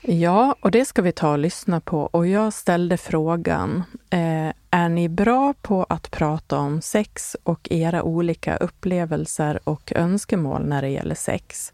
Ja, 0.00 0.56
och 0.60 0.70
det 0.70 0.84
ska 0.84 1.02
vi 1.02 1.12
ta 1.12 1.32
och 1.32 1.38
lyssna 1.38 1.80
på. 1.80 2.00
Och 2.02 2.26
jag 2.26 2.52
ställde 2.52 2.96
frågan, 2.96 3.82
eh, 4.10 4.52
är 4.70 4.88
ni 4.88 5.08
bra 5.08 5.54
på 5.62 5.86
att 5.88 6.10
prata 6.10 6.58
om 6.58 6.80
sex 6.80 7.36
och 7.42 7.68
era 7.70 8.02
olika 8.02 8.56
upplevelser 8.56 9.60
och 9.64 9.92
önskemål 9.94 10.66
när 10.66 10.82
det 10.82 10.88
gäller 10.88 11.14
sex? 11.14 11.72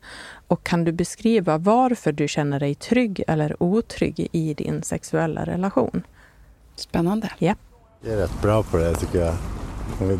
Och 0.48 0.64
kan 0.64 0.84
du 0.84 0.92
beskriva 0.92 1.58
varför 1.58 2.12
du 2.12 2.28
känner 2.28 2.60
dig 2.60 2.74
trygg 2.74 3.22
eller 3.28 3.62
otrygg 3.62 4.28
i 4.32 4.54
din 4.54 4.82
sexuella 4.82 5.44
relation? 5.44 6.02
Spännande. 6.76 7.30
Ja. 7.38 7.54
Jag 8.04 8.14
är 8.14 8.16
rätt 8.16 8.42
bra 8.42 8.62
på 8.62 8.76
det 8.76 8.94
tycker 8.94 9.18
jag. 9.18 9.34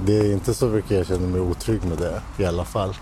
Det 0.07 0.19
är 0.19 0.33
inte 0.33 0.55
så 0.55 0.67
mycket 0.67 0.91
jag 0.91 1.07
känner 1.07 1.29
mig 1.29 1.41
otrygg 1.41 1.85
med 1.85 1.99
det 1.99 2.23
i 2.39 2.45
alla 2.45 2.65
fall 2.65 2.95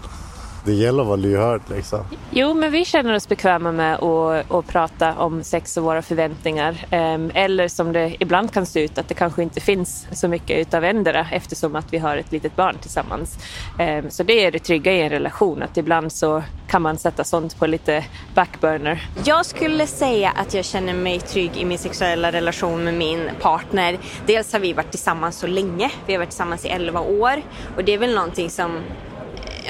det 0.64 0.72
gäller 0.72 1.02
att 1.02 1.06
vara 1.06 1.16
lyhörd 1.16 1.60
liksom. 1.68 2.04
Jo, 2.30 2.54
men 2.54 2.72
vi 2.72 2.84
känner 2.84 3.14
oss 3.14 3.28
bekväma 3.28 3.72
med 3.72 3.94
att, 3.94 4.50
att 4.50 4.66
prata 4.66 5.14
om 5.14 5.42
sex 5.42 5.76
och 5.76 5.84
våra 5.84 6.02
förväntningar. 6.02 6.86
Ehm, 6.90 7.30
eller 7.34 7.68
som 7.68 7.92
det 7.92 8.16
ibland 8.18 8.52
kan 8.52 8.66
se 8.66 8.84
ut, 8.84 8.98
att 8.98 9.08
det 9.08 9.14
kanske 9.14 9.42
inte 9.42 9.60
finns 9.60 10.06
så 10.12 10.28
mycket 10.28 10.58
utav 10.58 10.84
ändra 10.84 11.26
eftersom 11.32 11.76
att 11.76 11.92
vi 11.92 11.98
har 11.98 12.16
ett 12.16 12.32
litet 12.32 12.56
barn 12.56 12.76
tillsammans. 12.80 13.38
Ehm, 13.78 14.10
så 14.10 14.22
det 14.22 14.44
är 14.44 14.52
det 14.52 14.58
trygga 14.58 14.92
i 14.92 15.00
en 15.00 15.10
relation, 15.10 15.62
att 15.62 15.76
ibland 15.76 16.12
så 16.12 16.42
kan 16.68 16.82
man 16.82 16.98
sätta 16.98 17.24
sånt 17.24 17.58
på 17.58 17.66
lite 17.66 18.04
backburner. 18.34 19.08
Jag 19.24 19.46
skulle 19.46 19.86
säga 19.86 20.30
att 20.36 20.54
jag 20.54 20.64
känner 20.64 20.94
mig 20.94 21.20
trygg 21.20 21.56
i 21.56 21.64
min 21.64 21.78
sexuella 21.78 22.32
relation 22.32 22.84
med 22.84 22.94
min 22.94 23.30
partner. 23.40 23.98
Dels 24.26 24.52
har 24.52 24.60
vi 24.60 24.72
varit 24.72 24.90
tillsammans 24.90 25.38
så 25.38 25.46
länge, 25.46 25.90
vi 26.06 26.12
har 26.12 26.18
varit 26.18 26.30
tillsammans 26.30 26.64
i 26.64 26.68
11 26.68 27.00
år 27.00 27.42
och 27.76 27.84
det 27.84 27.94
är 27.94 27.98
väl 27.98 28.14
någonting 28.14 28.50
som 28.50 28.80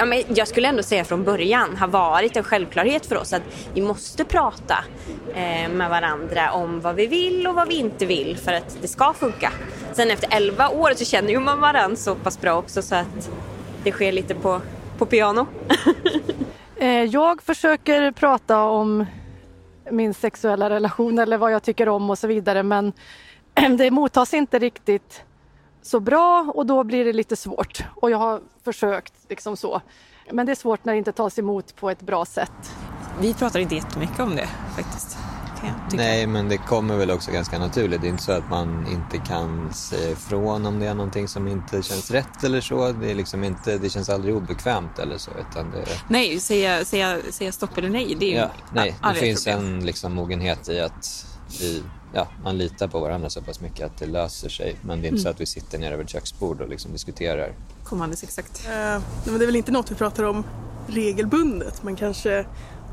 ja, 0.00 0.07
men 0.07 0.23
jag 0.35 0.49
skulle 0.49 0.69
ändå 0.69 0.83
säga 0.83 1.04
från 1.04 1.25
början 1.25 1.76
har 1.76 1.88
varit 1.88 2.37
en 2.37 2.45
självklarhet 2.45 3.07
för 3.07 3.16
oss 3.16 3.33
att 3.33 3.42
vi 3.75 3.83
måste 3.83 4.25
prata 4.25 4.85
eh, 5.35 5.71
med 5.71 5.90
varandra 5.90 6.52
om 6.52 6.80
vad 6.80 6.95
vi 6.95 7.07
vill 7.07 7.47
och 7.47 7.54
vad 7.54 7.69
vi 7.69 7.75
inte 7.75 8.07
vill 8.07 8.37
för 8.37 8.52
att 8.52 8.78
det 8.83 8.88
ska 8.88 9.12
funka. 9.12 9.52
Sen 9.92 10.11
efter 10.11 10.28
11 10.37 10.69
år 10.69 10.92
så 10.97 11.04
känner 11.04 11.30
ju 11.30 11.40
man 11.40 11.61
varandra 11.61 11.97
så 11.97 12.14
pass 12.14 12.40
bra 12.40 12.54
också 12.54 12.83
så 12.83 12.95
att 12.95 13.30
det 13.85 13.92
sker 13.92 14.12
lite 14.12 14.35
på, 14.35 14.61
på 14.99 15.07
piano. 15.07 15.47
Eh, 16.76 17.04
jag 17.04 17.42
försöker 17.42 18.12
prata 18.12 18.62
om 18.62 19.07
min 19.90 20.14
sexuella 20.14 20.71
relation 20.71 21.19
eller 21.19 21.38
vad 21.38 21.52
jag 21.52 21.62
tycker 21.62 21.88
om 21.88 22.11
och 22.11 22.19
så 22.19 22.26
vidare 22.26 22.62
men 22.62 22.92
det 23.78 23.90
mottas 23.90 24.35
inte 24.35 24.59
riktigt 24.59 25.25
så 25.83 26.01
bra 26.01 26.53
och 26.55 26.67
då 26.67 26.85
blir 26.85 27.05
det 27.05 27.13
lite 27.13 27.37
svårt. 27.37 27.85
Och 27.95 28.11
jag 28.11 28.19
har 28.19 28.41
försökt 28.65 29.13
liksom 29.29 29.57
så. 29.57 29.81
Men 30.33 30.47
det 30.47 30.53
är 30.53 30.57
svårt 30.57 30.85
när 30.85 30.93
det 30.93 30.99
inte 30.99 31.13
tas 31.13 31.39
emot 31.39 31.77
på 31.77 31.91
ett 31.91 32.01
bra 32.01 32.25
sätt. 32.25 32.75
Vi 33.21 33.35
pratar 33.35 33.61
inte 33.61 33.75
jättemycket 33.75 34.21
om 34.21 34.37
det 34.37 34.49
faktiskt. 34.77 35.19
Nej, 35.93 36.27
men 36.27 36.49
det 36.49 36.57
kommer 36.57 36.97
väl 36.97 37.11
också 37.11 37.31
ganska 37.31 37.59
naturligt. 37.59 38.01
Det 38.01 38.07
är 38.07 38.11
inte 38.11 38.23
så 38.23 38.33
att 38.33 38.51
man 38.51 38.87
inte 38.87 39.19
kan 39.29 39.73
säga 39.73 40.11
ifrån 40.11 40.67
om 40.67 40.79
det 40.79 40.87
är 40.87 40.95
någonting 40.95 41.29
som 41.29 41.49
inte 41.49 41.83
känns 41.83 42.11
rätt 42.11 42.45
eller 42.45 42.61
så. 42.61 42.93
Det, 42.93 43.11
är 43.11 43.15
liksom 43.15 43.45
inte, 43.45 43.79
det 43.79 43.91
känns 43.91 44.09
aldrig 44.09 44.37
obekvämt 44.37 44.99
eller 44.99 45.19
så. 45.19 45.31
Utan 45.31 45.71
det... 45.71 45.85
Nej, 46.09 46.41
säga, 46.41 46.85
säga, 46.85 47.19
säga 47.31 47.53
stopp 47.53 47.79
eller 47.79 47.89
nej, 47.89 48.17
det 48.21 48.37
är 48.37 48.39
ja, 48.39 48.51
Nej, 48.73 48.97
det 49.03 49.15
finns 49.15 49.45
problem. 49.45 49.65
en 49.65 49.87
liksom, 49.87 50.15
mogenhet 50.15 50.69
i 50.69 50.81
att 50.81 51.27
vi 51.61 51.83
ja, 52.12 52.29
man 52.45 52.59
litar 52.59 52.88
på 52.88 53.00
varandra 53.00 53.31
så 53.31 53.43
pass 53.43 53.61
mycket 53.61 53.87
att 53.87 53.99
det 53.99 54.07
löser 54.07 54.49
sig. 54.49 54.76
Men 54.83 55.00
det 55.00 55.07
är 55.07 55.09
inte 55.09 55.09
mm. 55.09 55.23
så 55.23 55.29
att 55.29 55.40
vi 55.40 55.47
sitter 55.47 55.79
nere 55.79 55.95
över 55.95 56.05
ett 56.05 56.11
köksbord 56.11 56.61
och 56.61 56.69
liksom 56.69 56.93
diskuterar. 56.93 57.52
Kommandes 57.85 58.23
exakt. 58.23 58.67
Uh, 58.67 59.02
men 59.25 59.38
det 59.38 59.45
är 59.45 59.47
väl 59.47 59.57
inte 59.57 59.73
något 59.73 59.90
vi 59.90 59.95
pratar 59.95 60.25
om 60.25 60.45
regelbundet 60.87 61.83
men 61.83 61.97
kanske 61.97 62.47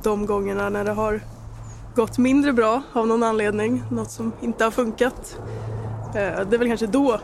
de 0.03 0.25
gångerna 0.25 0.69
när 0.69 0.83
det 0.83 0.91
har 0.91 1.21
gått 1.95 2.17
mindre 2.17 2.53
bra 2.53 2.81
av 2.93 3.07
någon 3.07 3.24
anledning, 3.24 3.83
något 3.91 4.12
som 4.12 4.33
inte 4.41 4.63
har 4.63 4.71
funkat. 4.71 5.38
Uh, 6.07 6.13
det 6.13 6.19
är 6.53 6.57
väl 6.57 6.67
kanske 6.67 6.88
då 6.88 7.19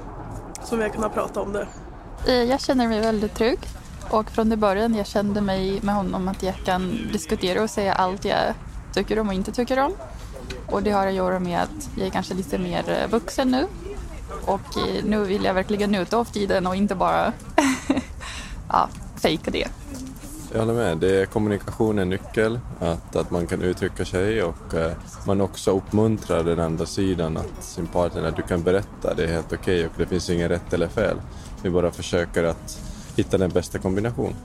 som 0.63 0.77
vi 0.77 0.83
har 0.83 0.91
kunnat 0.91 1.13
prata 1.13 1.41
om 1.41 1.53
det. 1.53 1.67
Eh, 2.27 2.33
jag 2.33 2.61
känner 2.61 2.87
mig 2.87 3.01
väldigt 3.01 3.35
trygg 3.35 3.59
och 4.09 4.31
från 4.31 4.49
det 4.49 4.57
början 4.57 4.95
jag 4.95 5.07
kände 5.07 5.41
mig 5.41 5.79
med 5.81 5.95
honom 5.95 6.27
att 6.27 6.43
jag 6.43 6.55
kan 6.65 7.09
diskutera 7.11 7.63
och 7.63 7.69
säga 7.69 7.93
allt 7.93 8.25
jag 8.25 8.53
tycker 8.93 9.19
om 9.19 9.27
och 9.27 9.33
inte 9.33 9.51
tycker 9.51 9.79
om. 9.79 9.93
Och 10.65 10.83
det 10.83 10.91
har 10.91 11.07
att 11.07 11.13
göra 11.13 11.39
med 11.39 11.61
att 11.61 11.89
jag 11.95 12.07
är 12.07 12.11
kanske 12.11 12.33
lite 12.33 12.57
mer 12.57 12.89
eh, 12.89 13.09
vuxen 13.09 13.51
nu. 13.51 13.65
Och 14.45 14.77
eh, 14.77 15.03
nu 15.03 15.23
vill 15.23 15.43
jag 15.43 15.53
verkligen 15.53 15.91
njuta 15.91 16.17
av 16.17 16.25
tiden 16.25 16.67
och 16.67 16.75
inte 16.75 16.95
bara 16.95 17.33
ja, 18.69 18.89
fejka 19.15 19.51
det. 19.51 19.67
Jag 20.53 20.59
håller 20.59 20.73
med. 20.73 20.97
Det 20.97 21.21
är 21.21 21.25
kommunikation 21.25 21.99
är 21.99 22.05
nyckel, 22.05 22.59
att, 22.79 23.15
att 23.15 23.31
man 23.31 23.47
kan 23.47 23.61
uttrycka 23.61 24.05
sig 24.05 24.43
och 24.43 24.73
eh, 24.73 24.91
man 25.27 25.41
också 25.41 25.71
uppmuntrar 25.71 26.43
den 26.43 26.59
andra 26.59 26.85
sidan 26.85 27.37
att 27.37 27.63
sin 27.63 27.87
partner, 27.87 28.23
att 28.23 28.35
du 28.35 28.41
kan 28.41 28.63
berätta, 28.63 29.13
det 29.13 29.23
är 29.23 29.27
helt 29.27 29.53
okej 29.53 29.79
okay 29.79 29.85
och 29.85 29.93
det 29.97 30.05
finns 30.05 30.29
ingen 30.29 30.49
rätt 30.49 30.73
eller 30.73 30.87
fel. 30.87 31.17
Vi 31.63 31.69
bara 31.69 31.91
försöker 31.91 32.43
att 32.43 32.79
hitta 33.15 33.37
den 33.37 33.49
bästa 33.49 33.79
kombinationen. 33.79 34.35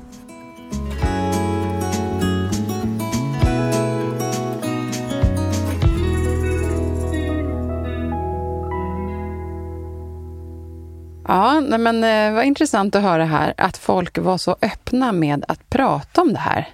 Ja, 11.28 11.60
nej 11.60 11.78
men 11.78 12.04
eh, 12.04 12.34
vad 12.34 12.44
intressant 12.44 12.94
att 12.94 13.02
höra 13.02 13.24
här 13.24 13.54
att 13.56 13.76
folk 13.76 14.18
var 14.18 14.38
så 14.38 14.56
öppna 14.62 15.12
med 15.12 15.44
att 15.48 15.70
prata 15.70 16.22
om 16.22 16.32
det 16.32 16.38
här. 16.38 16.68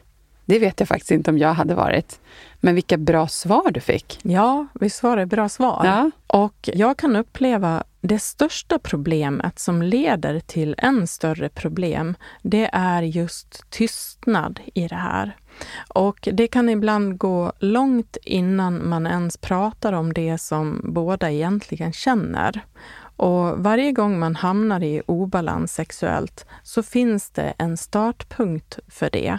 Det 0.45 0.59
vet 0.59 0.81
jag 0.81 0.89
faktiskt 0.89 1.11
inte 1.11 1.31
om 1.31 1.39
jag 1.39 1.55
hade 1.55 1.75
varit. 1.75 2.21
Men 2.61 2.75
vilka 2.75 2.97
bra 2.97 3.29
svar 3.29 3.71
du 3.71 3.81
fick. 3.81 4.19
Ja, 4.23 4.67
visst 4.81 5.03
var 5.03 5.17
det 5.17 5.27
bra 5.27 5.49
svar? 5.49 5.83
Ja. 5.85 6.11
Och 6.27 6.71
jag 6.73 6.97
kan 6.97 7.17
uppleva 7.17 7.85
det 8.01 8.19
största 8.19 8.79
problemet 8.79 9.59
som 9.59 9.83
leder 9.83 10.41
till 10.41 10.75
än 10.79 11.07
större 11.07 11.49
problem, 11.49 12.15
det 12.43 12.71
är 12.73 13.03
just 13.03 13.71
tystnad 13.71 14.61
i 14.75 14.89
det 14.89 14.95
här. 14.95 15.37
Och 15.89 16.29
det 16.33 16.47
kan 16.47 16.69
ibland 16.69 17.19
gå 17.19 17.53
långt 17.59 18.17
innan 18.23 18.89
man 18.89 19.07
ens 19.07 19.37
pratar 19.37 19.93
om 19.93 20.13
det 20.13 20.39
som 20.39 20.81
båda 20.85 21.31
egentligen 21.31 21.93
känner. 21.93 22.65
Och 23.17 23.59
varje 23.59 23.93
gång 23.93 24.19
man 24.19 24.37
hamnar 24.37 24.83
i 24.83 25.03
obalans 25.07 25.75
sexuellt 25.75 26.47
så 26.63 26.83
finns 26.83 27.31
det 27.31 27.55
en 27.59 27.77
startpunkt 27.77 28.79
för 28.89 29.11
det. 29.11 29.39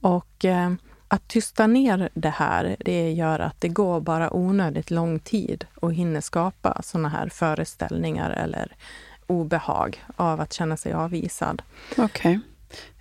Och 0.00 0.44
eh, 0.44 0.72
att 1.08 1.28
tysta 1.28 1.66
ner 1.66 2.08
det 2.14 2.28
här, 2.28 2.76
det 2.78 3.12
gör 3.12 3.38
att 3.38 3.60
det 3.60 3.68
går 3.68 4.00
bara 4.00 4.36
onödigt 4.36 4.90
lång 4.90 5.18
tid 5.18 5.64
och 5.74 5.94
hinner 5.94 6.20
skapa 6.20 6.80
sådana 6.82 7.08
här 7.08 7.28
föreställningar 7.28 8.30
eller 8.30 8.76
obehag 9.26 10.04
av 10.16 10.40
att 10.40 10.52
känna 10.52 10.76
sig 10.76 10.92
avvisad. 10.92 11.62
Okay. 11.96 12.38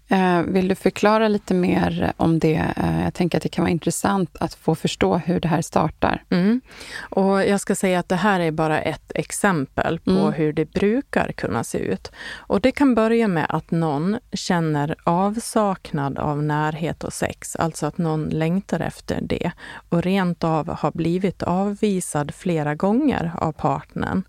Eh, 0.10 0.42
vill 0.42 0.68
du 0.68 0.76
förklara 0.76 1.28
lite 1.28 1.54
mer 1.54 2.14
om 2.18 2.40
det? 2.40 2.74
Eh, 2.78 3.04
jag 3.04 3.14
tänker 3.14 3.38
att 3.38 3.44
det 3.44 3.50
kan 3.50 3.64
vara 3.64 3.72
intressant 3.72 4.38
att 4.40 4.54
få 4.54 4.76
förstå 4.76 5.18
hur 5.18 5.40
det 5.40 5.48
här 5.48 5.62
startar. 5.62 6.24
Mm. 6.30 6.62
Och 7.00 7.46
jag 7.46 7.60
ska 7.60 7.76
säga 7.76 8.00
att 8.00 8.10
det 8.10 8.16
här 8.16 8.40
är 8.40 8.52
bara 8.52 8.82
ett 8.82 9.12
exempel 9.16 10.00
på 10.00 10.12
Mm. 10.12 10.34
hur 10.34 10.54
det 10.54 10.66
brukar 10.72 11.32
kunna 11.32 11.64
se 11.64 11.78
ut. 11.78 12.12
Och 12.36 12.62
det 12.62 12.72
kan 12.72 12.96
börja 12.96 13.28
med 13.28 13.46
att 13.50 13.72
någon 13.72 14.18
känner 14.34 14.96
avsaknad 15.04 16.20
av 16.20 16.44
närhet 16.44 17.04
och 17.04 17.14
sex, 17.14 17.56
alltså 17.56 17.86
att 17.86 17.98
någon 17.98 18.26
längtar 18.30 18.80
efter 18.80 19.20
det 19.22 19.52
och 19.90 20.04
rent 20.04 20.44
av 20.44 20.70
har 20.70 20.92
blivit 20.92 21.44
avvisad 21.44 22.34
flera 22.36 22.76
gånger 22.76 23.32
av 23.38 23.52
partnern. 23.52 24.24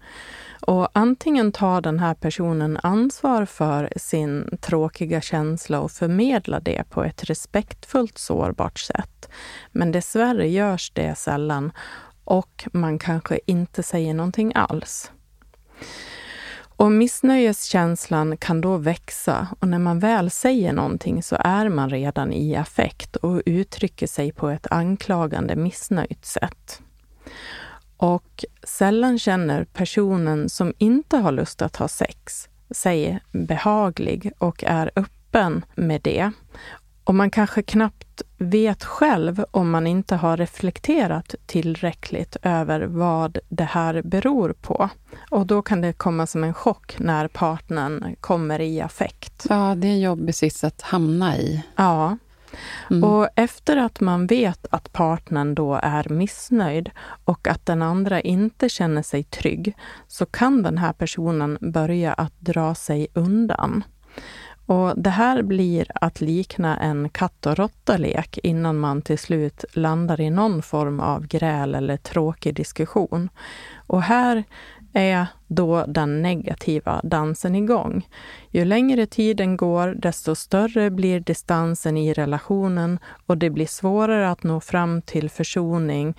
Och 0.61 0.89
antingen 0.93 1.53
tar 1.53 1.81
den 1.81 1.99
här 1.99 2.15
personen 2.15 2.79
ansvar 2.83 3.45
för 3.45 3.93
sin 3.97 4.59
tråkiga 4.61 5.21
känsla 5.21 5.81
och 5.81 5.91
förmedlar 5.91 6.61
det 6.61 6.85
på 6.91 7.05
ett 7.05 7.25
respektfullt 7.25 8.19
sårbart 8.19 8.79
sätt. 8.79 9.29
Men 9.73 9.93
dessvärre 9.93 10.49
görs 10.49 10.91
det 10.95 11.19
sällan 11.19 11.73
och 12.25 12.69
man 12.73 12.99
kanske 12.99 13.41
inte 13.47 13.83
säger 13.83 14.15
någonting 14.15 14.53
alls. 14.55 15.13
Och 16.79 16.93
missnöjeskänslan 16.93 18.37
kan 18.37 18.61
då 18.61 18.77
växa 18.77 19.49
och 19.61 19.69
när 19.69 19.79
man 19.79 19.99
väl 19.99 20.31
säger 20.31 20.73
någonting 20.73 21.23
så 21.23 21.37
är 21.41 21.69
man 21.69 21.91
redan 21.91 22.33
i 22.33 22.57
affekt 22.57 23.17
och 23.17 23.43
uttrycker 23.47 24.07
sig 24.07 24.33
på 24.33 24.49
ett 24.49 24.67
anklagande 24.71 25.57
missnöjt 25.57 26.25
sätt. 26.25 26.83
Och 27.99 28.45
sällan 28.63 29.19
känner 29.19 29.65
personen 29.65 30.49
som 30.49 30.75
inte 30.79 31.17
har 31.17 31.33
lust 31.33 31.63
att 31.63 31.77
ha 31.77 31.89
sex 31.89 32.49
sig 32.71 33.21
behaglig 33.33 34.33
och 34.39 34.65
är 34.65 34.91
öppen 34.97 35.65
med 35.75 36.01
det. 36.03 36.33
Och 37.05 37.15
man 37.15 37.31
kanske 37.31 37.63
knappt 37.63 38.23
vet 38.39 38.85
själv 38.85 39.45
om 39.51 39.71
man 39.71 39.87
inte 39.87 40.17
har 40.17 40.37
reflekterat 40.37 41.35
tillräckligt 41.47 42.37
över 42.43 42.81
vad 42.81 43.39
det 43.49 43.65
här 43.65 44.03
beror 44.03 44.53
på. 44.53 44.91
Och 45.31 45.47
då 45.47 45.63
kan 45.63 45.81
det 45.81 45.93
komma 45.93 46.27
som 46.27 46.45
en 46.45 46.55
chock 46.55 46.99
när 46.99 47.29
partnern 47.29 48.17
kommer 48.21 48.61
i 48.61 48.81
affekt. 48.81 49.47
Ja, 49.49 49.75
det 49.77 49.87
är 49.87 49.93
en 49.93 50.01
jobbig 50.01 50.35
sits 50.35 50.65
att 50.65 50.83
hamna 50.83 51.37
i. 51.37 51.65
Ja. 51.77 52.17
Mm. 52.91 53.05
Och 53.05 53.29
efter 53.35 53.77
att 53.77 54.01
man 54.01 54.27
vet 54.27 54.67
att 54.71 54.93
partnern 54.93 55.55
då 55.55 55.75
är 55.83 56.09
missnöjd 56.09 56.91
och 57.25 57.49
att 57.49 57.67
den 57.67 57.83
andra 57.83 58.21
inte 58.21 58.69
känner 58.69 59.03
sig 59.03 59.23
trygg, 59.23 59.77
så 60.09 60.27
kan 60.27 60.63
den 60.63 60.79
här 60.79 60.93
personen 60.93 61.59
börja 61.61 62.13
att 62.13 62.41
dra 62.41 62.75
sig 62.75 63.09
undan. 63.15 63.85
Och 64.69 64.93
det 64.97 65.11
här 65.11 65.43
blir 65.43 65.87
att 65.95 66.21
likna 66.21 66.77
en 66.77 67.09
katt 67.09 67.47
och 67.47 67.57
råtta-lek 67.57 68.39
innan 68.43 68.79
man 68.79 69.03
till 69.03 69.19
slut 69.19 69.65
landar 69.73 70.21
i 70.21 70.31
någon 70.31 70.63
form 70.63 71.01
av 71.01 71.27
gräl 71.27 71.75
eller 71.75 71.97
tråkig 71.97 72.55
diskussion. 72.55 73.29
Och 73.87 74.03
här 74.03 74.45
är 74.93 75.27
då 75.47 75.85
den 75.89 76.23
negativa 76.23 77.01
dansen 77.05 77.55
igång. 77.55 78.09
Ju 78.51 78.65
längre 78.65 79.07
tiden 79.07 79.57
går, 79.57 79.95
desto 79.99 80.35
större 80.35 80.91
blir 80.91 81.21
distansen 81.21 81.97
i 81.97 82.13
relationen 82.13 82.99
och 83.27 83.39
det 83.39 83.51
blir 83.51 83.67
svårare 83.67 84.31
att 84.31 84.43
nå 84.43 84.61
fram 84.61 85.03
till 85.03 85.31
försoning 85.31 86.15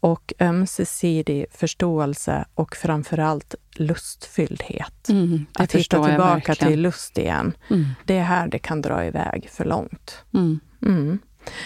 och 0.00 0.32
ömsesidig 0.40 1.46
förståelse 1.50 2.44
och 2.54 2.76
framförallt 2.76 3.54
lustfylldhet. 3.74 5.08
Mm, 5.08 5.46
att 5.54 5.72
hitta 5.72 6.04
tillbaka 6.04 6.54
till 6.54 6.80
lust 6.80 7.18
igen. 7.18 7.52
Mm. 7.70 7.86
Det 8.04 8.18
är 8.18 8.22
här 8.22 8.48
det 8.48 8.58
kan 8.58 8.82
dra 8.82 9.06
iväg 9.06 9.48
för 9.50 9.64
långt. 9.64 10.24
Mm. 10.34 10.60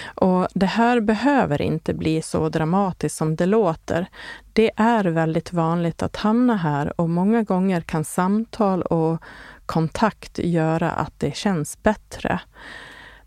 Och 0.04 0.48
det 0.54 0.66
här 0.66 1.00
behöver 1.00 1.62
inte 1.62 1.94
bli 1.94 2.22
så 2.22 2.48
dramatiskt 2.48 3.16
som 3.16 3.36
det 3.36 3.46
låter. 3.46 4.08
Det 4.52 4.70
är 4.76 5.04
väldigt 5.04 5.52
vanligt 5.52 6.02
att 6.02 6.16
hamna 6.16 6.56
här 6.56 7.00
och 7.00 7.10
många 7.10 7.42
gånger 7.42 7.80
kan 7.80 8.04
samtal 8.04 8.82
och 8.82 9.22
kontakt 9.66 10.38
göra 10.38 10.90
att 10.90 11.12
det 11.18 11.36
känns 11.36 11.82
bättre. 11.82 12.40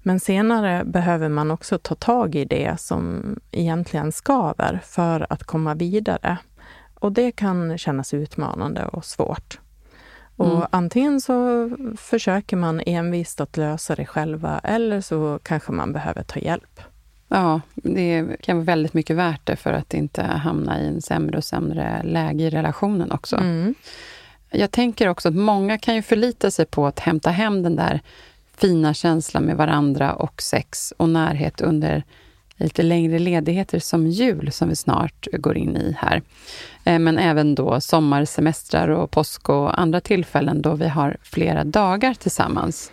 Men 0.01 0.19
senare 0.19 0.85
behöver 0.85 1.29
man 1.29 1.51
också 1.51 1.77
ta 1.77 1.95
tag 1.95 2.35
i 2.35 2.45
det 2.45 2.79
som 2.79 3.35
egentligen 3.51 4.12
skaver 4.12 4.79
för 4.83 5.27
att 5.29 5.43
komma 5.43 5.73
vidare. 5.73 6.38
Och 6.99 7.12
det 7.12 7.31
kan 7.31 7.77
kännas 7.77 8.13
utmanande 8.13 8.85
och 8.85 9.05
svårt. 9.05 9.59
Och 10.39 10.56
Mm. 10.56 10.67
antingen 10.71 11.21
så 11.21 11.69
försöker 11.97 12.58
man 12.58 12.82
envist 12.86 13.41
att 13.41 13.58
lösa 13.58 13.95
det 13.95 14.06
själva 14.06 14.60
eller 14.63 15.02
så 15.02 15.39
kanske 15.43 15.71
man 15.71 15.93
behöver 15.93 16.23
ta 16.23 16.39
hjälp. 16.39 16.80
Ja, 17.28 17.62
det 17.75 18.38
kan 18.41 18.58
vara 18.58 18.65
väldigt 18.65 18.93
mycket 18.93 19.15
värt 19.15 19.45
det 19.45 19.56
för 19.56 19.73
att 19.73 19.93
inte 19.93 20.23
hamna 20.23 20.82
i 20.82 20.88
en 20.88 21.02
sämre 21.02 21.38
och 21.38 21.43
sämre 21.43 22.02
läge 22.04 22.43
i 22.43 22.49
relationen 22.49 23.12
också. 23.12 23.36
Mm. 23.36 23.75
Jag 24.52 24.71
tänker 24.71 25.08
också 25.08 25.28
att 25.30 25.36
många 25.36 25.78
kan 25.78 25.95
ju 25.95 26.02
förlita 26.02 26.52
sig 26.52 26.65
på 26.65 26.88
att 26.88 26.99
hämta 26.99 27.30
hem 27.30 27.63
den 27.63 27.75
där 27.75 28.02
fina 28.58 28.93
känslan 28.93 29.43
med 29.43 29.58
varandra 29.58 30.13
och 30.13 30.41
sex 30.41 30.93
och 30.97 31.10
närhet 31.10 31.62
under 31.62 32.04
lite 32.60 32.84
längre 32.84 33.19
ledigheter 33.19 33.80
som 33.80 34.08
jul, 34.08 34.52
som 34.52 34.69
vi 34.69 34.76
snart 34.76 35.28
går 35.34 35.58
in 35.58 35.78
i 35.78 35.95
här. 36.00 36.22
Eh, 36.84 37.00
men 37.00 37.17
även 37.17 37.56
då 37.56 37.82
sommarsemestrar 37.82 38.88
och 38.88 39.12
påsk 39.12 39.50
och 39.50 39.80
andra 39.80 40.02
tillfällen 40.02 40.62
då 40.62 40.76
vi 40.76 40.88
har 40.88 41.17
flera 41.22 41.63
dagar 41.63 42.13
tillsammans. 42.13 42.91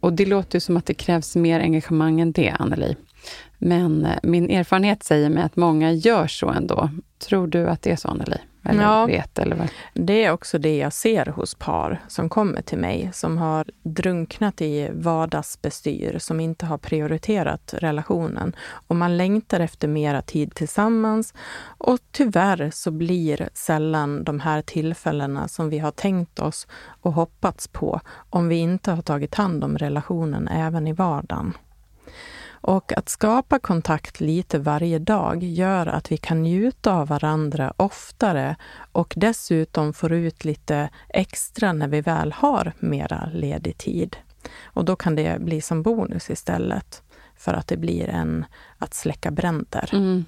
Och 0.00 0.12
det 0.12 0.26
låter 0.26 0.56
ju 0.56 0.60
som 0.60 0.76
att 0.76 0.86
det 0.86 0.94
krävs 0.94 1.36
mer 1.36 1.60
engagemang 1.60 2.20
än 2.20 2.32
det, 2.32 2.50
Anneli. 2.58 2.96
Men 3.58 4.04
eh, 4.04 4.18
min 4.22 4.50
erfarenhet 4.50 5.02
säger 5.02 5.30
mig 5.30 5.42
att 5.42 5.56
många 5.56 5.92
gör 5.92 6.26
så 6.26 6.48
ändå. 6.48 6.90
Tror 7.18 7.46
du 7.46 7.68
att 7.68 7.82
det 7.82 7.90
är 7.90 7.96
så, 7.96 8.08
Anneli? 8.08 8.36
Eller 8.66 8.82
Ja. 8.82 9.06
vet, 9.06 9.38
eller 9.38 9.56
vad? 9.56 9.68
Det 9.94 10.24
är 10.24 10.32
också 10.32 10.58
det 10.58 10.76
jag 10.76 10.92
ser 10.92 11.26
hos 11.26 11.54
par 11.54 12.00
som 12.08 12.28
kommer 12.28 12.62
till 12.62 12.78
mig, 12.78 13.10
som 13.12 13.38
har 13.38 13.64
drunknat 13.82 14.60
i 14.60 14.90
vardagsbestyr, 14.92 16.18
som 16.18 16.40
inte 16.40 16.66
har 16.66 16.78
prioriterat 16.78 17.74
relationen. 17.78 18.56
Och 18.88 18.96
man 18.96 19.16
längtar 19.16 19.60
efter 19.60 19.88
mera 19.88 20.22
tid 20.22 20.54
tillsammans. 20.54 21.34
Och 21.78 21.98
tyvärr 22.12 22.70
så 22.72 22.90
blir 22.90 23.48
sällan 23.54 24.24
de 24.24 24.40
här 24.40 24.62
tillfällena 24.62 25.48
som 25.48 25.70
vi 25.70 25.78
har 25.78 25.90
tänkt 25.90 26.38
oss 26.38 26.66
och 27.00 27.12
hoppats 27.12 27.68
på, 27.68 28.00
om 28.30 28.48
vi 28.48 28.56
inte 28.56 28.90
har 28.90 29.02
tagit 29.02 29.34
hand 29.34 29.64
om 29.64 29.78
relationen 29.78 30.48
även 30.48 30.86
i 30.86 30.92
vardagen. 30.92 31.52
Och 32.60 32.92
att 32.92 33.08
skapa 33.08 33.58
kontakt 33.58 34.20
lite 34.20 34.58
varje 34.58 34.98
dag 34.98 35.42
gör 35.42 35.86
att 35.86 36.12
vi 36.12 36.16
kan 36.16 36.42
njuta 36.42 36.92
av 36.92 37.08
varandra 37.08 37.72
oftare 37.76 38.56
och 38.92 39.14
dessutom 39.16 39.92
får 39.92 40.12
ut 40.12 40.44
lite 40.44 40.88
extra 41.08 41.72
när 41.72 41.88
vi 41.88 42.00
väl 42.00 42.32
har 42.32 42.72
mera 42.78 43.30
ledig 43.32 43.78
tid. 43.78 44.16
Och 44.64 44.84
då 44.84 44.96
kan 44.96 45.14
det 45.14 45.40
bli 45.40 45.60
som 45.60 45.82
bonus 45.82 46.30
istället 46.30 47.02
för 47.36 47.54
att 47.54 47.66
det 47.66 47.76
blir 47.76 48.08
en 48.08 48.44
att 48.78 48.94
släcka 48.94 49.30
bränder. 49.30 49.90
Mm. 49.92 50.24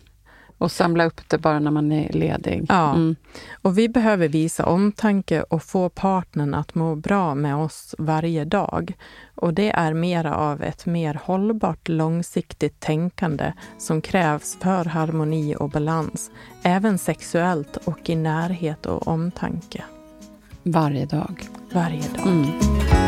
Och 0.58 0.72
samla 0.72 1.04
upp 1.04 1.20
det 1.28 1.38
bara 1.38 1.58
när 1.58 1.70
man 1.70 1.92
är 1.92 2.12
ledig. 2.12 2.66
Ja, 2.68 2.90
Mm. 2.94 3.16
och 3.62 3.78
vi 3.78 3.88
behöver 3.88 4.28
visa 4.28 4.66
omtanke 4.66 5.42
och 5.42 5.62
få 5.62 5.88
partnern 5.88 6.54
att 6.54 6.74
må 6.74 6.94
bra 6.94 7.34
med 7.34 7.56
oss 7.56 7.94
varje 7.98 8.44
dag. 8.44 8.92
Och 9.34 9.54
det 9.54 9.70
är 9.70 9.92
mera 9.94 10.34
av 10.36 10.62
ett 10.62 10.86
mer 10.86 11.20
hållbart 11.24 11.88
långsiktigt 11.88 12.80
tänkande 12.80 13.52
som 13.78 14.00
krävs 14.00 14.56
för 14.60 14.84
harmoni 14.84 15.56
och 15.58 15.70
balans, 15.70 16.30
även 16.62 16.98
sexuellt 16.98 17.76
och 17.84 18.10
i 18.10 18.14
närhet 18.14 18.86
och 18.86 19.08
omtanke. 19.08 19.84
Varje 20.62 21.06
dag. 21.06 21.48
Varje 21.72 22.02
dag. 22.16 22.26
Mm. 22.26 23.07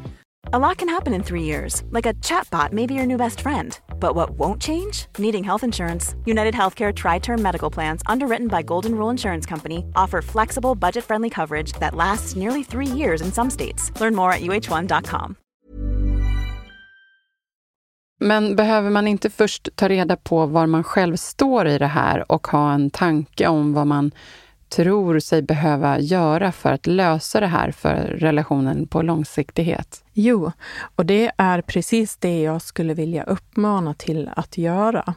A 0.49 0.59
lot 0.59 0.77
can 0.77 0.89
happen 0.89 1.13
in 1.13 1.23
three 1.23 1.43
years, 1.43 1.83
like 1.91 2.09
a 2.09 2.13
chatbot 2.15 2.73
may 2.73 2.87
be 2.87 2.93
your 2.93 3.05
new 3.05 3.17
best 3.17 3.41
friend. 3.41 3.79
But 3.99 4.15
what 4.15 4.31
won't 4.31 4.61
change? 4.61 5.05
Needing 5.17 5.43
health 5.43 5.63
insurance. 5.63 6.15
United 6.25 6.53
Healthcare 6.53 6.93
Tri 6.93 7.19
Term 7.19 7.41
Medical 7.41 7.71
Plans, 7.71 8.01
underwritten 8.05 8.47
by 8.47 8.63
Golden 8.63 8.95
Rule 8.95 9.11
Insurance 9.11 9.45
Company, 9.45 9.85
offer 9.95 10.21
flexible, 10.21 10.75
budget 10.75 11.03
friendly 11.03 11.29
coverage 11.29 11.73
that 11.73 11.95
lasts 11.95 12.35
nearly 12.35 12.63
three 12.63 12.87
years 12.87 13.21
in 13.21 13.31
some 13.31 13.49
states. 13.49 13.91
Learn 14.01 14.15
more 14.15 14.33
at 14.33 14.41
uh1.com. 14.41 15.35
Men 18.19 18.55
behöver 18.55 18.89
man 18.89 19.07
inte 19.07 19.29
först 19.29 19.69
ta 19.75 19.87
reda 19.87 20.15
på 20.15 20.45
var 20.45 20.65
man 20.65 20.83
själv 20.83 21.15
står 21.15 21.67
i 21.67 21.77
det 21.77 21.87
här 21.87 22.31
och 22.31 22.47
ha 22.47 22.73
en 22.73 22.89
tanke 22.89 23.47
om 23.47 23.73
vad 23.73 23.87
man 23.87 24.11
tror 24.71 25.19
sig 25.19 25.41
behöva 25.41 25.99
göra 25.99 26.51
för 26.51 26.71
att 26.71 26.87
lösa 26.87 27.39
det 27.39 27.47
här 27.47 27.71
för 27.71 27.95
relationen 28.19 28.87
på 28.87 29.01
långsiktighet? 29.01 30.03
Jo, 30.13 30.51
och 30.95 31.05
det 31.05 31.31
är 31.37 31.61
precis 31.61 32.17
det 32.17 32.41
jag 32.41 32.61
skulle 32.61 32.93
vilja 32.93 33.23
uppmana 33.23 33.93
till 33.93 34.29
att 34.35 34.57
göra. 34.57 35.13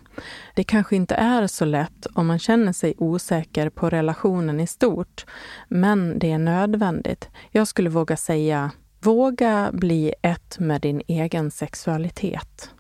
Det 0.54 0.64
kanske 0.64 0.96
inte 0.96 1.14
är 1.14 1.46
så 1.46 1.64
lätt 1.64 2.06
om 2.14 2.26
man 2.26 2.38
känner 2.38 2.72
sig 2.72 2.94
osäker 2.98 3.70
på 3.70 3.90
relationen 3.90 4.60
i 4.60 4.66
stort, 4.66 5.26
men 5.68 6.18
det 6.18 6.32
är 6.32 6.38
nödvändigt. 6.38 7.28
Jag 7.50 7.68
skulle 7.68 7.90
våga 7.90 8.16
säga, 8.16 8.70
våga 9.00 9.70
bli 9.72 10.14
ett 10.22 10.58
med 10.58 10.80
din 10.80 11.02
egen 11.06 11.50
sexualitet. 11.50 12.70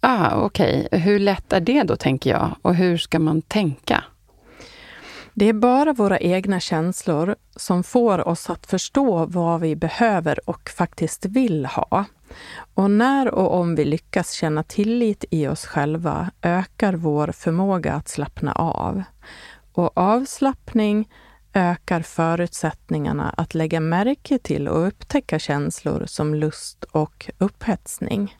Ah, 0.00 0.36
Okej, 0.36 0.86
okay. 0.86 1.00
hur 1.00 1.18
lätt 1.18 1.52
är 1.52 1.60
det 1.60 1.82
då, 1.82 1.96
tänker 1.96 2.30
jag? 2.30 2.56
Och 2.62 2.74
hur 2.74 2.96
ska 2.96 3.18
man 3.18 3.42
tänka? 3.42 4.04
Det 5.36 5.48
är 5.48 5.52
bara 5.52 5.92
våra 5.92 6.18
egna 6.18 6.60
känslor 6.60 7.36
som 7.56 7.84
får 7.84 8.28
oss 8.28 8.50
att 8.50 8.66
förstå 8.66 9.26
vad 9.26 9.60
vi 9.60 9.76
behöver 9.76 10.50
och 10.50 10.70
faktiskt 10.70 11.24
vill 11.24 11.66
ha. 11.66 12.04
Och 12.74 12.90
när 12.90 13.34
och 13.34 13.54
om 13.54 13.74
vi 13.74 13.84
lyckas 13.84 14.32
känna 14.32 14.62
tillit 14.62 15.24
i 15.30 15.46
oss 15.46 15.66
själva 15.66 16.30
ökar 16.42 16.92
vår 16.92 17.32
förmåga 17.32 17.92
att 17.92 18.08
slappna 18.08 18.52
av. 18.52 19.02
Och 19.72 19.98
avslappning 19.98 21.08
ökar 21.54 22.02
förutsättningarna 22.02 23.34
att 23.36 23.54
lägga 23.54 23.80
märke 23.80 24.38
till 24.38 24.68
och 24.68 24.86
upptäcka 24.86 25.38
känslor 25.38 26.04
som 26.06 26.34
lust 26.34 26.84
och 26.84 27.30
upphetsning. 27.38 28.36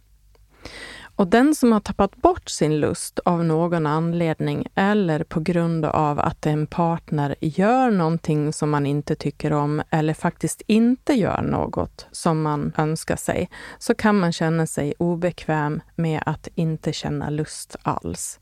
Och 1.17 1.27
den 1.27 1.55
som 1.55 1.73
har 1.73 1.81
tappat 1.81 2.17
bort 2.17 2.49
sin 2.49 2.81
lust 2.81 3.19
av 3.25 3.45
någon 3.45 3.87
anledning 3.87 4.67
eller 4.75 5.25
på 5.25 5.41
grund 5.41 5.85
av 5.85 6.21
att 6.21 6.47
en 6.47 6.67
partner 6.67 7.35
gör 7.41 7.91
någonting 7.91 8.53
som 8.53 8.71
man 8.71 8.87
inte 8.87 9.15
tycker 9.15 9.53
om 9.53 9.83
eller 9.91 10.15
faktiskt 10.15 10.63
inte 10.67 11.13
gör 11.13 11.43
något 11.43 12.07
som 12.11 12.43
man 12.43 12.73
önskar 12.77 13.17
sig, 13.17 13.51
så 13.79 13.95
kan 13.95 14.19
man 14.19 14.33
känna 14.33 14.67
sig 14.67 14.95
obekväm 14.99 15.81
med 15.95 16.23
att 16.27 16.49
inte 16.55 16.93
känna 16.93 17.31
lust 17.31 17.77
alls. 17.83 18.41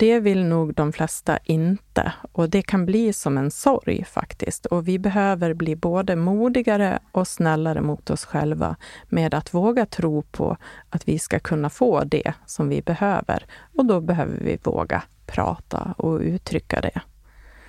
Det 0.00 0.20
vill 0.20 0.44
nog 0.44 0.74
de 0.74 0.92
flesta 0.92 1.38
inte 1.44 2.12
och 2.32 2.50
det 2.50 2.62
kan 2.62 2.86
bli 2.86 3.12
som 3.12 3.38
en 3.38 3.50
sorg 3.50 4.04
faktiskt. 4.04 4.66
Och 4.66 4.88
vi 4.88 4.98
behöver 4.98 5.54
bli 5.54 5.76
både 5.76 6.16
modigare 6.16 6.98
och 7.12 7.28
snällare 7.28 7.80
mot 7.80 8.10
oss 8.10 8.24
själva 8.24 8.76
med 9.08 9.34
att 9.34 9.54
våga 9.54 9.86
tro 9.86 10.22
på 10.22 10.56
att 10.90 11.08
vi 11.08 11.18
ska 11.18 11.38
kunna 11.38 11.70
få 11.70 12.04
det 12.04 12.32
som 12.46 12.68
vi 12.68 12.82
behöver. 12.82 13.44
Och 13.76 13.84
då 13.84 14.00
behöver 14.00 14.36
vi 14.40 14.58
våga 14.62 15.02
prata 15.26 15.94
och 15.96 16.20
uttrycka 16.20 16.80
det. 16.80 17.00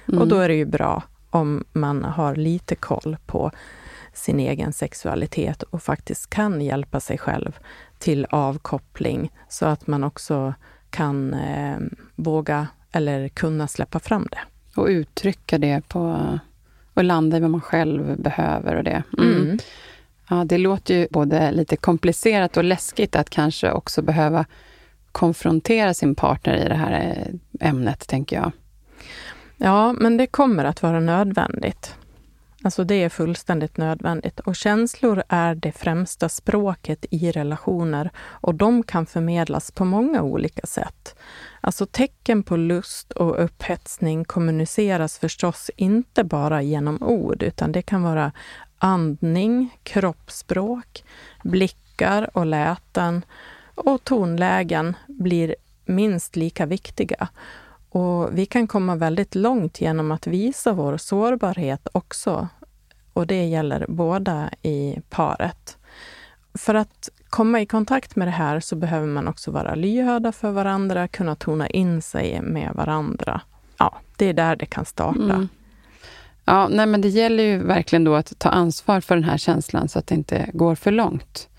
Mm. 0.07 0.21
Och 0.21 0.27
då 0.27 0.37
är 0.37 0.47
det 0.47 0.55
ju 0.55 0.65
bra 0.65 1.03
om 1.29 1.63
man 1.73 2.03
har 2.03 2.35
lite 2.35 2.75
koll 2.75 3.17
på 3.25 3.51
sin 4.13 4.39
egen 4.39 4.73
sexualitet 4.73 5.63
och 5.63 5.83
faktiskt 5.83 6.29
kan 6.29 6.61
hjälpa 6.61 6.99
sig 6.99 7.17
själv 7.17 7.59
till 7.99 8.27
avkoppling 8.29 9.31
så 9.49 9.65
att 9.65 9.87
man 9.87 10.03
också 10.03 10.53
kan 10.91 11.33
eh, 11.33 11.77
våga 12.15 12.67
eller 12.91 13.27
kunna 13.27 13.67
släppa 13.67 13.99
fram 13.99 14.27
det. 14.31 14.39
Och 14.81 14.87
uttrycka 14.87 15.57
det 15.57 15.87
på, 15.87 16.39
och 16.93 17.03
landa 17.03 17.37
i 17.37 17.39
vad 17.39 17.49
man 17.49 17.61
själv 17.61 18.21
behöver 18.21 18.75
och 18.75 18.83
det. 18.83 19.03
Mm. 19.17 19.41
Mm. 19.41 19.59
Ja, 20.29 20.43
det 20.45 20.57
låter 20.57 20.95
ju 20.95 21.07
både 21.09 21.51
lite 21.51 21.75
komplicerat 21.75 22.57
och 22.57 22.63
läskigt 22.63 23.15
att 23.15 23.29
kanske 23.29 23.71
också 23.71 24.01
behöva 24.01 24.45
konfrontera 25.11 25.93
sin 25.93 26.15
partner 26.15 26.65
i 26.65 26.69
det 26.69 26.75
här 26.75 26.91
eh, 26.91 27.69
ämnet, 27.69 28.07
tänker 28.07 28.35
jag. 28.35 28.51
Ja, 29.57 29.93
men 29.93 30.17
det 30.17 30.27
kommer 30.27 30.65
att 30.65 30.83
vara 30.83 30.99
nödvändigt. 30.99 31.95
Alltså 32.63 32.83
det 32.83 32.95
är 32.95 33.09
fullständigt 33.09 33.77
nödvändigt. 33.77 34.39
Och 34.39 34.55
känslor 34.55 35.23
är 35.29 35.55
det 35.55 35.71
främsta 35.71 36.29
språket 36.29 37.05
i 37.11 37.31
relationer 37.31 38.11
och 38.17 38.55
de 38.55 38.83
kan 38.83 39.05
förmedlas 39.05 39.71
på 39.71 39.85
många 39.85 40.21
olika 40.21 40.67
sätt. 40.67 41.15
Alltså 41.61 41.85
tecken 41.85 42.43
på 42.43 42.57
lust 42.57 43.11
och 43.11 43.43
upphetsning 43.43 44.25
kommuniceras 44.25 45.19
förstås 45.19 45.71
inte 45.75 46.23
bara 46.23 46.61
genom 46.61 47.03
ord, 47.03 47.43
utan 47.43 47.71
det 47.71 47.81
kan 47.81 48.03
vara 48.03 48.31
andning, 48.77 49.77
kroppsspråk, 49.83 51.03
blickar 51.43 52.37
och 52.37 52.45
läten 52.45 53.25
och 53.75 54.03
tonlägen 54.03 54.95
blir 55.07 55.55
minst 55.85 56.35
lika 56.35 56.65
viktiga. 56.65 57.27
Och 57.91 58.37
vi 58.37 58.45
kan 58.45 58.67
komma 58.67 58.95
väldigt 58.95 59.35
långt 59.35 59.81
genom 59.81 60.11
att 60.11 60.27
visa 60.27 60.73
vår 60.73 60.97
sårbarhet 60.97 61.87
också. 61.91 62.47
Och 63.13 63.27
det 63.27 63.45
gäller 63.45 63.85
båda 63.89 64.49
i 64.61 64.99
paret. 65.09 65.77
För 66.53 66.75
att 66.75 67.09
komma 67.29 67.61
i 67.61 67.65
kontakt 67.65 68.15
med 68.15 68.27
det 68.27 68.31
här 68.31 68.59
så 68.59 68.75
behöver 68.75 69.07
man 69.07 69.27
också 69.27 69.51
vara 69.51 69.75
lyhörda 69.75 70.31
för 70.31 70.51
varandra, 70.51 71.07
kunna 71.07 71.35
tona 71.35 71.67
in 71.67 72.01
sig 72.01 72.41
med 72.41 72.71
varandra. 72.75 73.41
Ja, 73.77 73.99
det 74.17 74.25
är 74.25 74.33
där 74.33 74.55
det 74.55 74.65
kan 74.65 74.85
starta. 74.85 75.23
Mm. 75.23 75.49
Ja, 76.45 76.67
nej, 76.67 76.85
men 76.85 77.01
det 77.01 77.09
gäller 77.09 77.43
ju 77.43 77.57
verkligen 77.57 78.03
då 78.03 78.15
att 78.15 78.39
ta 78.39 78.49
ansvar 78.49 79.01
för 79.01 79.15
den 79.15 79.23
här 79.23 79.37
känslan 79.37 79.87
så 79.87 79.99
att 79.99 80.07
det 80.07 80.15
inte 80.15 80.49
går 80.53 80.75
för 80.75 80.91
långt. 80.91 81.49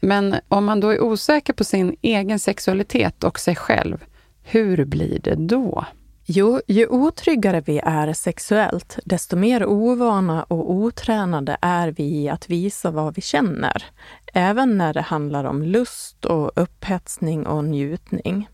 Men 0.00 0.36
om 0.48 0.64
man 0.64 0.80
då 0.80 0.88
är 0.88 1.00
osäker 1.00 1.52
på 1.52 1.64
sin 1.64 1.96
egen 2.02 2.38
sexualitet 2.38 3.24
och 3.24 3.40
sig 3.40 3.56
själv, 3.56 4.04
hur 4.48 4.84
blir 4.84 5.18
det 5.18 5.34
då? 5.34 5.84
Jo, 6.28 6.60
ju 6.66 6.86
otryggare 6.86 7.60
vi 7.60 7.78
är 7.78 8.12
sexuellt, 8.12 8.98
desto 9.04 9.36
mer 9.36 9.66
ovana 9.66 10.42
och 10.42 10.70
otränade 10.72 11.56
är 11.60 11.88
vi 11.88 12.04
i 12.04 12.28
att 12.28 12.50
visa 12.50 12.90
vad 12.90 13.14
vi 13.14 13.22
känner. 13.22 13.84
Även 14.32 14.78
när 14.78 14.94
det 14.94 15.00
handlar 15.00 15.44
om 15.44 15.62
lust 15.62 16.24
och 16.24 16.50
upphetsning 16.56 17.46
och 17.46 17.64
njutning. 17.64 18.48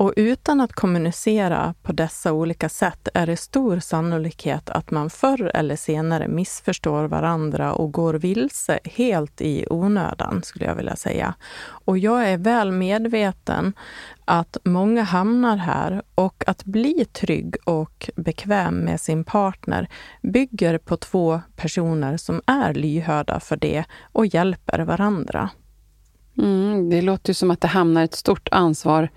Och 0.00 0.12
utan 0.16 0.60
att 0.60 0.72
kommunicera 0.72 1.74
på 1.82 1.92
dessa 1.92 2.32
olika 2.32 2.68
sätt 2.68 3.08
är 3.14 3.26
det 3.26 3.36
stor 3.36 3.78
sannolikhet 3.78 4.70
att 4.70 4.90
man 4.90 5.10
förr 5.10 5.50
eller 5.54 5.76
senare 5.76 6.28
missförstår 6.28 7.04
varandra 7.04 7.72
och 7.72 7.92
går 7.92 8.14
vilse 8.14 8.80
helt 8.84 9.40
i 9.40 9.66
onödan, 9.70 10.42
skulle 10.42 10.64
jag 10.64 10.74
vilja 10.74 10.96
säga. 10.96 11.34
Och 11.62 11.98
jag 11.98 12.28
är 12.28 12.38
väl 12.38 12.72
medveten 12.72 13.72
att 14.24 14.56
många 14.64 15.02
hamnar 15.02 15.56
här 15.56 16.02
och 16.14 16.44
att 16.46 16.64
bli 16.64 17.04
trygg 17.04 17.56
och 17.64 18.10
bekväm 18.16 18.74
med 18.74 19.00
sin 19.00 19.24
partner 19.24 19.88
bygger 20.22 20.78
på 20.78 20.96
två 20.96 21.40
personer 21.56 22.16
som 22.16 22.42
är 22.46 22.74
lyhörda 22.74 23.40
för 23.40 23.56
det 23.56 23.84
och 24.12 24.26
hjälper 24.26 24.78
varandra. 24.78 25.50
Mm, 26.38 26.90
det 26.90 27.02
låter 27.02 27.30
ju 27.30 27.34
som 27.34 27.50
att 27.50 27.60
det 27.60 27.68
hamnar 27.68 28.04
ett 28.04 28.14
stort 28.14 28.48
ansvar 28.50 29.08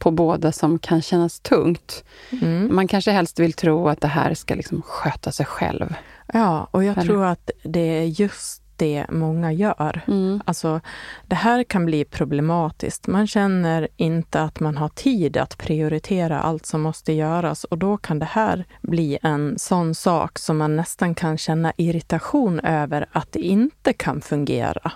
på 0.00 0.10
båda 0.10 0.52
som 0.52 0.78
kan 0.78 1.02
kännas 1.02 1.40
tungt. 1.40 2.04
Mm. 2.42 2.74
Man 2.74 2.88
kanske 2.88 3.10
helst 3.10 3.38
vill 3.38 3.52
tro 3.52 3.88
att 3.88 4.00
det 4.00 4.08
här 4.08 4.34
ska 4.34 4.54
liksom 4.54 4.82
sköta 4.82 5.32
sig 5.32 5.46
själv. 5.46 5.94
Ja, 6.32 6.68
och 6.70 6.84
jag 6.84 6.98
Eller? 6.98 7.06
tror 7.06 7.24
att 7.24 7.50
det 7.62 7.80
är 7.80 8.04
just 8.04 8.62
det 8.76 9.06
många 9.10 9.52
gör. 9.52 10.00
Mm. 10.06 10.40
Alltså, 10.44 10.80
det 11.26 11.34
här 11.34 11.64
kan 11.64 11.86
bli 11.86 12.04
problematiskt. 12.04 13.06
Man 13.06 13.26
känner 13.26 13.88
inte 13.96 14.42
att 14.42 14.60
man 14.60 14.76
har 14.76 14.88
tid 14.88 15.36
att 15.36 15.58
prioritera 15.58 16.40
allt 16.40 16.66
som 16.66 16.80
måste 16.80 17.12
göras 17.12 17.64
och 17.64 17.78
då 17.78 17.96
kan 17.96 18.18
det 18.18 18.24
här 18.24 18.64
bli 18.82 19.18
en 19.22 19.58
sån 19.58 19.94
sak 19.94 20.38
som 20.38 20.58
man 20.58 20.76
nästan 20.76 21.14
kan 21.14 21.38
känna 21.38 21.72
irritation 21.76 22.60
över 22.60 23.06
att 23.12 23.32
det 23.32 23.40
inte 23.40 23.92
kan 23.92 24.20
fungera. 24.20 24.92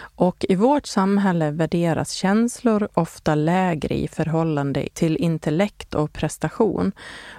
Och 0.00 0.44
i 0.48 0.54
vårt 0.54 0.86
samhälle 0.86 1.50
värderas 1.50 2.12
känslor 2.12 2.88
ofta 2.94 3.34
lägre 3.34 3.94
i 3.94 4.08
förhållande 4.08 4.88
till 4.94 5.16
intellekt 5.16 5.94
och 5.94 6.12
prestation. 6.12 6.92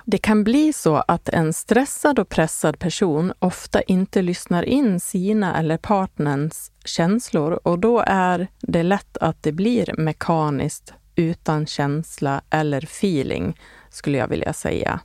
Det 0.05 0.17
kan 0.17 0.43
bli 0.43 0.73
så 0.73 0.95
att 0.95 1.29
en 1.29 1.53
stressad 1.53 2.19
och 2.19 2.29
pressad 2.29 2.79
person 2.79 3.33
ofta 3.39 3.81
inte 3.81 4.21
lyssnar 4.21 4.63
in 4.63 4.99
sina 4.99 5.59
eller 5.59 5.77
partnerns 5.77 6.71
känslor 6.85 7.59
och 7.63 7.79
då 7.79 8.03
är 8.07 8.47
det 8.61 8.83
lätt 8.83 9.17
att 9.17 9.43
det 9.43 9.51
blir 9.51 9.93
mekaniskt 9.97 10.93
utan 11.15 11.65
känsla 11.65 12.41
eller 12.49 12.83
feeling, 12.83 13.59
skulle 13.89 14.17
jag 14.17 14.27
vilja 14.27 14.53
säga. 14.53 14.99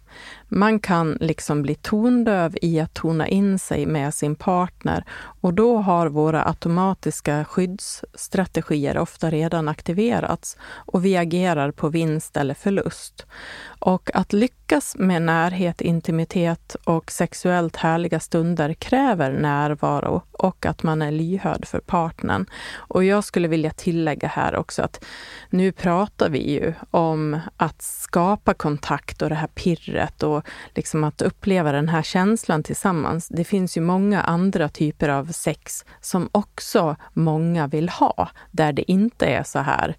Man 0.49 0.79
kan 0.81 1.19
liksom 1.21 1.63
bli 1.63 1.75
tondöv 1.75 2.57
i 2.63 2.81
att 2.81 2.95
tona 2.95 3.29
in 3.29 3.59
sig 3.59 3.87
med 3.87 4.15
sin 4.15 4.37
partner 4.37 5.05
och 5.41 5.55
då 5.55 5.79
har 5.79 6.07
våra 6.07 6.49
automatiska 6.49 7.45
skyddsstrategier 7.45 8.99
ofta 8.99 9.31
redan 9.31 9.69
aktiverats 9.69 10.57
och 10.63 11.05
vi 11.05 11.17
agerar 11.17 11.71
på 11.71 11.89
vinst 11.89 12.37
eller 12.37 12.55
förlust. 12.55 13.27
Och 13.79 14.11
att 14.15 14.33
lyckas 14.33 14.97
med 14.99 15.23
närhet, 15.23 15.81
intimitet 15.81 16.77
och 16.85 17.11
sexuellt 17.11 17.77
härliga 17.77 18.21
stunder 18.21 18.75
kräver 18.75 19.33
närvaro 19.33 20.23
och 20.33 20.67
att 20.67 20.83
man 20.83 21.03
är 21.03 21.11
lyhörd 21.11 21.67
för 21.67 21.81
partnern. 21.81 22.47
Och 22.75 23.05
jag 23.05 23.25
skulle 23.25 23.49
vilja 23.49 23.71
tillägga 23.71 24.29
här 24.29 24.57
också 24.57 24.83
att 24.83 25.05
nu 25.51 25.73
pratar 25.73 26.29
vi 26.29 26.51
ju 26.51 26.73
om 26.91 27.41
att 27.57 27.83
skapa 27.83 28.55
kontakt 28.55 29.23
och 29.23 29.29
det 29.29 29.35
här 29.35 29.47
pirret 29.47 30.04
och 30.23 30.47
liksom 30.75 31.05
att 31.05 31.23
uppleva 31.23 31.73
den 31.73 31.89
här 31.89 32.03
känslan 32.03 32.63
tillsammans. 32.63 33.29
Det 33.29 33.45
finns 33.45 33.77
ju 33.77 33.81
många 33.81 34.23
andra 34.23 34.69
typer 34.69 35.09
av 35.09 35.33
sex 35.33 35.85
som 36.01 36.29
också 36.33 36.97
många 37.13 37.67
vill 37.67 37.89
ha, 37.89 38.29
där 38.51 38.73
det 38.73 38.91
inte 38.91 39.27
är 39.27 39.43
så 39.43 39.59
här 39.59 39.97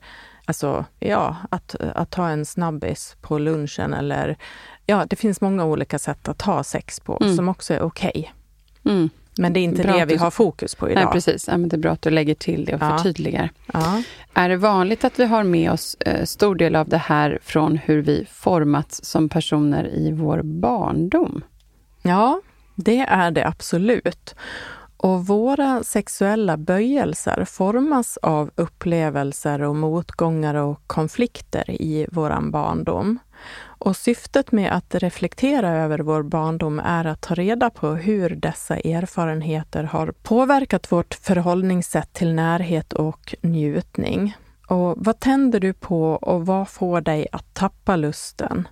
Alltså, 0.47 0.85
ja, 0.99 1.35
att, 1.49 1.75
att 1.75 2.11
ta 2.11 2.29
en 2.29 2.45
snabbis 2.45 3.15
på 3.21 3.37
lunchen 3.37 3.93
eller... 3.93 4.37
Ja, 4.85 5.05
det 5.09 5.15
finns 5.15 5.41
många 5.41 5.65
olika 5.65 5.99
sätt 5.99 6.27
att 6.27 6.41
ha 6.41 6.63
sex 6.63 6.99
på 6.99 7.17
mm. 7.21 7.35
som 7.35 7.49
också 7.49 7.73
är 7.73 7.81
okej. 7.81 8.31
Okay. 8.83 8.93
Mm. 8.93 9.09
Men 9.37 9.53
det 9.53 9.59
är 9.59 9.61
inte 9.61 9.83
bra 9.83 9.97
det 9.97 10.05
vi 10.05 10.15
har 10.15 10.31
fokus 10.31 10.75
på 10.75 10.89
idag. 10.89 11.03
Nej, 11.03 11.11
precis. 11.13 11.47
Ja, 11.47 11.57
men 11.57 11.69
det 11.69 11.75
är 11.75 11.79
bra 11.79 11.91
att 11.91 12.01
du 12.01 12.09
lägger 12.09 12.35
till 12.35 12.65
det 12.65 12.75
och 12.75 12.81
ja. 12.81 12.97
förtydligar. 12.97 13.49
Ja. 13.73 14.03
Är 14.33 14.49
det 14.49 14.57
vanligt 14.57 15.03
att 15.03 15.19
vi 15.19 15.25
har 15.25 15.43
med 15.43 15.71
oss 15.71 15.95
eh, 15.99 16.25
stor 16.25 16.55
del 16.55 16.75
av 16.75 16.89
det 16.89 16.97
här 16.97 17.39
från 17.43 17.77
hur 17.77 18.01
vi 18.01 18.27
formats 18.31 19.03
som 19.03 19.29
personer 19.29 19.87
i 19.87 20.11
vår 20.11 20.41
barndom? 20.43 21.43
Ja, 22.01 22.41
det 22.75 22.99
är 22.99 23.31
det 23.31 23.47
absolut. 23.47 24.35
Och 24.97 25.27
våra 25.27 25.83
sexuella 25.83 26.57
böjelser 26.57 27.45
formas 27.45 28.17
av 28.17 28.51
upplevelser 28.55 29.61
och 29.61 29.75
motgångar 29.75 30.55
och 30.55 30.81
konflikter 30.87 31.71
i 31.81 32.07
våran 32.11 32.51
barndom. 32.51 33.19
Och 33.85 33.97
syftet 33.97 34.51
med 34.51 34.71
att 34.71 34.95
reflektera 34.95 35.69
över 35.69 35.99
vår 35.99 36.23
barndom 36.23 36.79
är 36.79 37.05
att 37.05 37.21
ta 37.21 37.33
reda 37.33 37.69
på 37.69 37.87
hur 37.87 38.29
dessa 38.29 38.77
erfarenheter 38.77 39.83
har 39.83 40.13
påverkat 40.23 40.91
vårt 40.91 41.13
förhållningssätt 41.13 42.13
till 42.13 42.33
närhet 42.33 42.93
och 42.93 43.35
njutning. 43.41 44.35
Och 44.67 44.95
vad 44.97 45.19
tänder 45.19 45.59
du 45.59 45.73
på 45.73 46.11
och 46.11 46.45
vad 46.45 46.69
får 46.69 47.01
dig 47.01 47.27
att 47.31 47.53
tappa 47.53 47.95
lusten? 47.95 48.67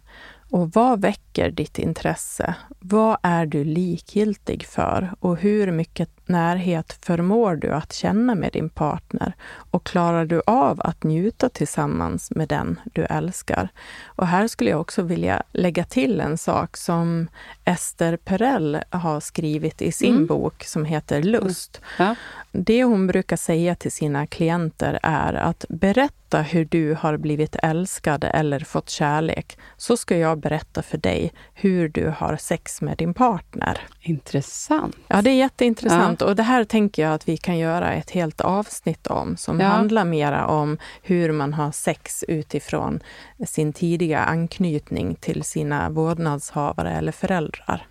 Och 0.52 0.72
vad 0.72 1.02
väcker 1.02 1.23
ditt 1.34 1.80
intresse? 1.80 2.56
Vad 2.80 3.18
är 3.22 3.46
du 3.46 3.64
likgiltig 3.64 4.66
för? 4.66 5.14
Och 5.20 5.38
hur 5.38 5.72
mycket 5.72 6.10
närhet 6.26 7.00
förmår 7.02 7.56
du 7.56 7.72
att 7.72 7.94
känna 7.94 8.36
med 8.36 8.54
din 8.54 8.70
partner? 8.70 9.34
Och 9.72 9.84
klarar 9.84 10.26
du 10.26 10.42
av 10.48 10.82
att 10.82 11.04
njuta 11.04 11.50
tillsammans 11.50 12.32
med 12.32 12.48
den 12.48 12.80
du 12.94 13.04
älskar? 13.04 13.70
Och 14.06 14.28
här 14.28 14.48
skulle 14.48 14.70
jag 14.70 14.82
också 14.82 15.02
vilja 15.02 15.44
lägga 15.52 15.84
till 15.84 16.20
en 16.20 16.38
sak 16.38 16.78
som 16.78 17.28
Ester 17.66 18.18
Perell 18.18 18.78
har 18.90 19.20
skrivit 19.20 19.82
i 19.82 19.92
sin 19.92 20.16
mm. 20.16 20.28
bok 20.28 20.64
som 20.64 20.86
heter 20.86 21.24
Lust. 21.24 21.82
Ja. 22.00 22.16
Det 22.52 22.84
hon 22.84 23.08
brukar 23.08 23.36
säga 23.36 23.76
till 23.76 23.92
sina 23.92 24.28
klienter 24.28 25.00
är 25.04 25.34
att 25.34 25.66
berätta 25.70 26.42
hur 26.42 26.66
du 26.66 26.94
har 27.00 27.18
blivit 27.18 27.56
älskad 27.64 28.24
eller 28.24 28.60
fått 28.60 28.90
kärlek, 28.90 29.58
så 29.78 29.98
ska 29.98 30.18
jag 30.18 30.40
berätta 30.40 30.82
för 30.82 30.98
dig 30.98 31.23
hur 31.54 31.90
du 31.90 32.14
har 32.18 32.38
sex 32.38 32.82
med 32.82 32.98
din 32.98 33.14
partner. 33.14 33.80
Intressant. 34.02 34.96
Ja, 35.08 35.22
det 35.22 35.30
är 35.30 35.36
jätteintressant. 35.36 36.22
Ja. 36.22 36.28
Och 36.28 36.36
det 36.36 36.44
här 36.44 36.64
tänker 36.64 37.02
jag 37.02 37.14
att 37.14 37.28
vi 37.28 37.38
kan 37.38 37.58
göra 37.58 37.94
ett 37.94 38.12
helt 38.12 38.42
avsnitt 38.42 39.08
om, 39.08 39.38
som 39.38 39.60
ja. 39.60 39.68
handlar 39.68 40.06
mera 40.06 40.48
om 40.48 40.78
hur 41.02 41.32
man 41.32 41.54
har 41.54 41.72
sex 41.72 42.24
utifrån 42.28 43.00
sin 43.48 43.74
tidiga 43.74 44.20
anknytning 44.20 45.16
till 45.16 45.44
sina 45.44 45.90
vårdnadshavare 45.90 46.92
eller 46.92 47.12
föräldrar. 47.12 47.88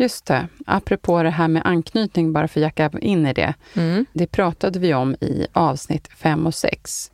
Just 0.00 0.26
det. 0.26 0.48
Apropå 0.66 1.22
det 1.22 1.30
här 1.30 1.48
med 1.48 1.62
anknytning, 1.64 2.32
bara 2.32 2.48
för 2.48 2.60
att 2.60 2.62
jacka 2.62 2.90
in 3.00 3.26
i 3.26 3.32
det. 3.32 3.54
Mm. 3.74 4.06
Det 4.12 4.26
pratade 4.26 4.78
vi 4.78 4.94
om 4.94 5.14
i 5.14 5.46
avsnitt 5.52 6.08
5 6.16 6.46
och 6.46 6.54
6. 6.54 7.10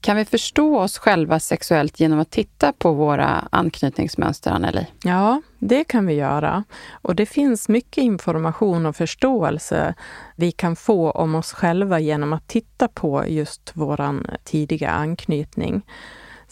Kan 0.00 0.16
vi 0.16 0.24
förstå 0.24 0.78
oss 0.78 0.98
själva 0.98 1.40
sexuellt 1.40 2.00
genom 2.00 2.18
att 2.18 2.30
titta 2.30 2.72
på 2.72 2.92
våra 2.92 3.48
anknytningsmönster, 3.50 4.50
Anneli? 4.50 4.86
Ja, 5.04 5.42
det 5.58 5.84
kan 5.84 6.06
vi 6.06 6.14
göra. 6.14 6.64
Och 6.92 7.14
det 7.14 7.26
finns 7.26 7.68
mycket 7.68 8.04
information 8.04 8.86
och 8.86 8.96
förståelse 8.96 9.94
vi 10.36 10.52
kan 10.52 10.76
få 10.76 11.10
om 11.10 11.34
oss 11.34 11.52
själva 11.52 12.00
genom 12.00 12.32
att 12.32 12.48
titta 12.48 12.88
på 12.88 13.24
just 13.28 13.70
vår 13.74 14.26
tidiga 14.44 14.90
anknytning. 14.90 15.82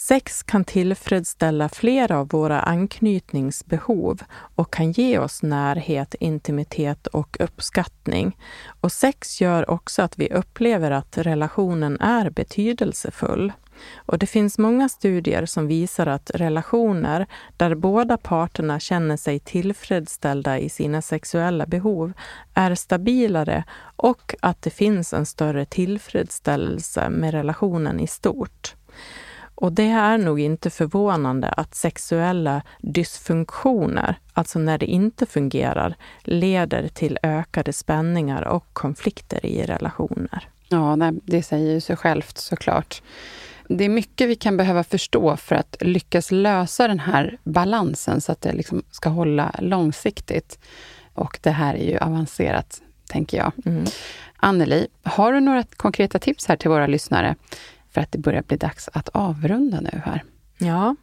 Sex 0.01 0.43
kan 0.43 0.65
tillfredsställa 0.65 1.69
flera 1.69 2.19
av 2.19 2.29
våra 2.29 2.61
anknytningsbehov 2.61 4.23
och 4.55 4.73
kan 4.73 4.93
ge 4.93 5.19
oss 5.19 5.43
närhet, 5.43 6.15
intimitet 6.21 7.07
och 7.07 7.37
uppskattning. 7.41 8.37
Och 8.81 8.93
sex 8.93 9.41
gör 9.41 9.71
också 9.71 10.03
att 10.03 10.19
vi 10.19 10.33
upplever 10.33 10.91
att 10.91 11.19
relationen 11.19 12.01
är 12.01 12.31
betydelsefull. 12.31 13.53
Och 13.97 14.19
det 14.19 14.27
finns 14.27 14.59
många 14.59 14.89
studier 14.89 15.47
som 15.47 15.67
visar 15.67 16.07
att 16.07 16.31
relationer 16.35 17.27
där 17.57 17.75
båda 17.75 18.17
parterna 18.17 18.81
känner 18.81 19.17
sig 19.17 19.39
tillfredsställda 19.41 20.59
i 20.59 20.69
sina 20.69 21.03
sexuella 21.03 21.67
behov 21.67 22.13
är 22.55 22.75
stabilare 22.75 23.65
och 23.97 24.35
att 24.43 24.63
det 24.63 24.71
finns 24.71 25.13
en 25.13 25.27
större 25.27 25.65
tillfredsställelse 25.65 27.11
med 27.11 27.31
relationen 27.35 28.01
i 28.01 28.07
stort. 28.07 28.75
Och 29.61 29.73
det 29.73 29.89
är 29.89 30.19
nog 30.19 30.41
inte 30.41 30.71
förvånande 30.71 31.49
att 31.49 31.75
sexuella 31.75 32.63
dysfunktioner, 32.79 34.19
alltså 34.33 34.59
när 34.59 34.79
det 34.79 34.87
inte 34.87 35.27
fungerar, 35.27 35.95
leder 36.23 36.89
till 36.89 37.19
ökade 37.23 37.73
spänningar 37.73 38.43
och 38.43 38.65
konflikter 38.73 39.47
i 39.47 39.63
relationer. 39.63 40.49
Ja, 40.69 41.13
det 41.25 41.43
säger 41.43 41.73
ju 41.73 41.81
sig 41.81 41.97
självt 41.97 42.39
såklart. 42.39 43.03
Det 43.69 43.85
är 43.85 43.89
mycket 43.89 44.29
vi 44.29 44.37
kan 44.37 44.57
behöva 44.57 44.85
förstå 44.85 45.37
för 45.37 45.55
att 45.55 45.77
lyckas 45.81 46.31
lösa 46.31 46.89
den 46.89 47.01
här 47.01 47.39
balansen 47.45 48.21
så 48.21 48.33
att 48.33 48.41
det 48.41 48.53
liksom 48.53 48.83
ska 48.91 49.09
hålla 49.09 49.55
långsiktigt. 49.59 50.59
Och 51.15 51.39
det 51.43 51.51
här 51.51 51.75
är 51.75 51.91
ju 51.91 51.99
avancerat, 51.99 52.83
tänker 53.07 53.39
jag. 53.39 53.53
Mm. 53.65 53.85
Anneli, 54.37 54.87
har 55.03 55.33
du 55.33 55.41
några 55.41 55.63
konkreta 55.63 56.19
tips 56.19 56.47
här 56.47 56.57
till 56.57 56.71
våra 56.71 56.87
lyssnare 56.87 57.37
för 57.99 58.03
att 58.03 58.13
det 58.13 58.19
börjar 58.19 58.43
bli 58.43 58.57
dags 58.57 58.89
att 58.93 59.09
avrunda 59.09 59.81
nu 59.81 60.03
här. 60.05 60.25
Ja, 60.59 60.97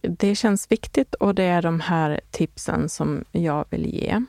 det 0.00 0.34
känns 0.34 0.72
viktigt 0.72 1.14
och 1.14 1.34
det 1.34 1.42
är 1.42 1.62
de 1.62 1.80
här 1.80 2.20
tipsen 2.30 2.88
som 2.88 3.24
jag 3.32 3.64
vill 3.70 3.86
ge. 3.86 4.24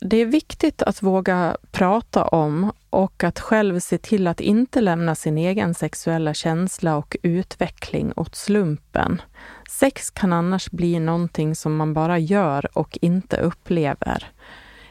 Det 0.00 0.16
är 0.16 0.26
viktigt 0.26 0.82
att 0.82 1.02
våga 1.02 1.56
prata 1.70 2.24
om 2.24 2.72
och 2.90 3.24
att 3.24 3.40
själv 3.40 3.80
se 3.80 3.98
till 3.98 4.26
att 4.26 4.40
inte 4.40 4.80
lämna 4.80 5.14
sin 5.14 5.38
egen 5.38 5.74
sexuella 5.74 6.34
känsla 6.34 6.96
och 6.96 7.16
utveckling 7.22 8.12
åt 8.16 8.34
slumpen. 8.34 9.22
Sex 9.70 10.10
kan 10.10 10.32
annars 10.32 10.70
bli 10.70 10.98
någonting 10.98 11.54
som 11.54 11.76
man 11.76 11.94
bara 11.94 12.18
gör 12.18 12.78
och 12.78 12.98
inte 13.00 13.36
upplever. 13.36 14.32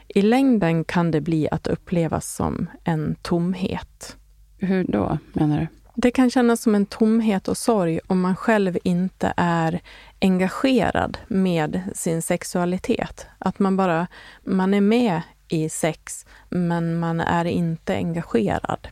I 0.08 0.22
längden 0.22 0.84
kan 0.84 1.10
det 1.10 1.20
bli 1.20 1.48
att 1.50 1.66
upplevas 1.66 2.34
som 2.34 2.66
en 2.84 3.16
tomhet. 3.22 4.16
Hur 4.58 4.84
då, 4.84 5.18
menar 5.32 5.60
du? 5.60 5.66
Det 5.94 6.10
kan 6.10 6.30
kännas 6.30 6.62
som 6.62 6.74
en 6.74 6.86
tomhet 6.86 7.48
och 7.48 7.56
sorg 7.56 8.00
om 8.06 8.20
man 8.20 8.36
själv 8.36 8.78
inte 8.84 9.32
är 9.36 9.80
engagerad 10.20 11.18
med 11.28 11.80
sin 11.94 12.22
sexualitet. 12.22 13.26
Att 13.38 13.58
man 13.58 13.76
bara, 13.76 14.06
man 14.44 14.74
är 14.74 14.80
med 14.80 15.22
i 15.48 15.68
sex, 15.68 16.26
men 16.48 16.98
man 16.98 17.20
är 17.20 17.44
inte 17.44 17.94
engagerad. 17.94 18.88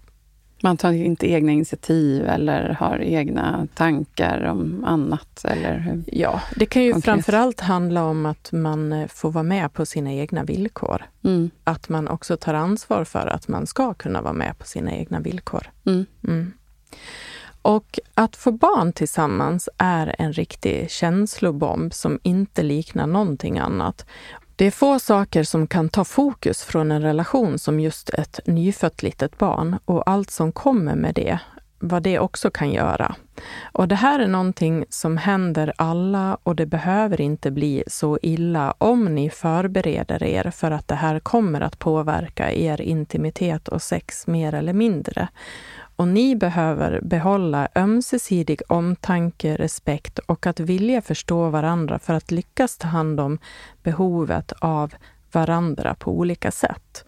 Man 0.62 0.76
tar 0.76 0.92
inte 0.92 1.30
egna 1.30 1.52
initiativ 1.52 2.26
eller 2.26 2.68
har 2.68 2.98
egna 2.98 3.68
tankar 3.74 4.44
om 4.44 4.84
annat? 4.84 5.44
Eller 5.44 5.78
hur? 5.78 6.04
Ja, 6.06 6.42
det 6.56 6.66
kan 6.66 6.82
ju 6.82 6.92
Konkret. 6.92 7.04
framförallt 7.14 7.60
handla 7.60 8.04
om 8.04 8.26
att 8.26 8.52
man 8.52 8.92
eh, 8.92 9.06
får 9.08 9.30
vara 9.30 9.44
med 9.44 9.72
på 9.72 9.86
sina 9.86 10.12
egna 10.12 10.44
villkor. 10.44 11.02
Mm. 11.24 11.50
Att 11.64 11.88
man 11.88 12.08
också 12.08 12.36
tar 12.36 12.54
ansvar 12.54 13.04
för 13.04 13.26
att 13.26 13.48
man 13.48 13.66
ska 13.66 13.94
kunna 13.94 14.22
vara 14.22 14.32
med 14.32 14.58
på 14.58 14.66
sina 14.66 14.92
egna 14.92 15.20
villkor. 15.20 15.70
Mm. 15.86 16.06
Mm. 16.28 16.52
Och 17.62 17.98
att 18.14 18.36
få 18.36 18.52
barn 18.52 18.92
tillsammans 18.92 19.68
är 19.78 20.14
en 20.18 20.32
riktig 20.32 20.90
känslobomb 20.90 21.94
som 21.94 22.20
inte 22.22 22.62
liknar 22.62 23.06
någonting 23.06 23.58
annat. 23.58 24.06
Det 24.58 24.64
är 24.64 24.70
få 24.70 24.98
saker 24.98 25.42
som 25.42 25.66
kan 25.66 25.88
ta 25.88 26.04
fokus 26.04 26.62
från 26.62 26.92
en 26.92 27.02
relation 27.02 27.58
som 27.58 27.80
just 27.80 28.10
ett 28.10 28.40
nyfött 28.46 29.02
litet 29.02 29.38
barn 29.38 29.78
och 29.84 30.10
allt 30.10 30.30
som 30.30 30.52
kommer 30.52 30.94
med 30.94 31.14
det 31.14 31.38
vad 31.78 32.02
det 32.02 32.18
också 32.18 32.50
kan 32.50 32.72
göra. 32.72 33.14
Och 33.72 33.88
det 33.88 33.94
här 33.94 34.20
är 34.20 34.26
någonting 34.26 34.84
som 34.88 35.16
händer 35.16 35.72
alla 35.76 36.38
och 36.42 36.56
det 36.56 36.66
behöver 36.66 37.20
inte 37.20 37.50
bli 37.50 37.84
så 37.86 38.18
illa 38.22 38.74
om 38.78 39.14
ni 39.14 39.30
förbereder 39.30 40.22
er 40.22 40.50
för 40.50 40.70
att 40.70 40.88
det 40.88 40.94
här 40.94 41.20
kommer 41.20 41.60
att 41.60 41.78
påverka 41.78 42.52
er 42.52 42.80
intimitet 42.80 43.68
och 43.68 43.82
sex 43.82 44.26
mer 44.26 44.54
eller 44.54 44.72
mindre. 44.72 45.28
Och 45.96 46.08
ni 46.08 46.36
behöver 46.36 47.00
behålla 47.00 47.68
ömsesidig 47.74 48.62
omtanke, 48.68 49.56
respekt 49.56 50.18
och 50.18 50.46
att 50.46 50.60
vilja 50.60 51.02
förstå 51.02 51.50
varandra 51.50 51.98
för 51.98 52.14
att 52.14 52.30
lyckas 52.30 52.78
ta 52.78 52.88
hand 52.88 53.20
om 53.20 53.38
behovet 53.82 54.52
av 54.58 54.94
varandra 55.32 55.94
på 55.94 56.10
olika 56.10 56.50
sätt. 56.50 57.04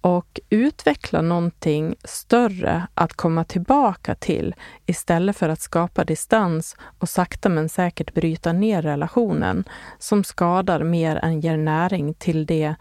Och 0.00 0.40
utveckla 0.50 1.22
någonting 1.22 1.94
större 2.04 2.86
att 2.94 3.12
komma 3.12 3.44
tillbaka 3.44 4.14
till 4.14 4.54
istället 4.86 5.36
för 5.36 5.48
att 5.48 5.60
skapa 5.60 6.04
distans 6.04 6.76
och 6.98 7.08
sakta 7.08 7.48
men 7.48 7.68
säkert 7.68 8.14
bryta 8.14 8.52
ner 8.52 8.82
relationen 8.82 9.64
som 9.98 10.24
skadar 10.24 10.82
mer 10.82 11.16
än 11.16 11.40
ger 11.40 11.56
näring 11.56 12.14
till 12.14 12.46
det 12.46 12.74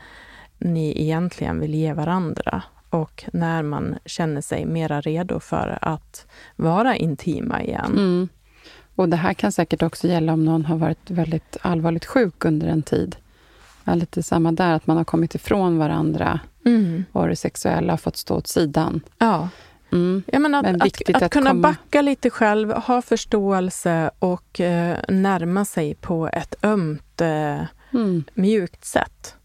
ni 0.57 1.01
egentligen 1.01 1.59
vill 1.59 1.75
ge 1.75 1.93
varandra 1.93 2.63
och 2.89 3.25
när 3.33 3.63
man 3.63 3.95
känner 4.05 4.41
sig 4.41 4.65
mera 4.65 5.01
redo 5.01 5.39
för 5.39 5.77
att 5.81 6.25
vara 6.55 6.95
intima 6.95 7.63
igen. 7.63 7.91
Mm. 7.91 8.29
Och 8.95 9.09
det 9.09 9.17
här 9.17 9.33
kan 9.33 9.51
säkert 9.51 9.83
också 9.83 10.07
gälla 10.07 10.33
om 10.33 10.45
någon 10.45 10.65
har 10.65 10.75
varit 10.77 11.09
väldigt 11.11 11.57
allvarligt 11.61 12.05
sjuk 12.05 12.45
under 12.45 12.67
en 12.67 12.83
tid. 12.83 13.15
Ja, 13.83 13.95
lite 13.95 14.23
samma 14.23 14.51
där, 14.51 14.73
att 14.73 14.87
man 14.87 14.97
har 14.97 15.03
kommit 15.03 15.35
ifrån 15.35 15.77
varandra 15.77 16.39
Mm. 16.65 17.05
och 17.11 17.27
det 17.27 17.35
sexuella 17.35 17.93
har 17.93 17.97
fått 17.97 18.17
stå 18.17 18.35
åt 18.35 18.47
sidan. 18.47 19.01
Ja. 19.17 19.49
Mm. 19.91 20.23
Ja, 20.27 20.39
men 20.39 20.55
att, 20.55 20.63
Men 20.63 20.81
att, 20.81 21.09
att, 21.15 21.21
att 21.23 21.31
kunna 21.31 21.49
komma- 21.49 21.61
backa 21.61 22.01
lite 22.01 22.29
själv, 22.29 22.71
ha 22.71 23.01
förståelse 23.01 24.11
och 24.19 24.59
eh, 24.59 24.97
närma 25.09 25.65
sig 25.65 25.95
på 25.95 26.29
ett 26.33 26.55
ömt, 26.63 27.21
eh, 27.21 27.59
Mm. 27.93 28.23
mjukt 28.33 28.85
sätt. 28.85 29.35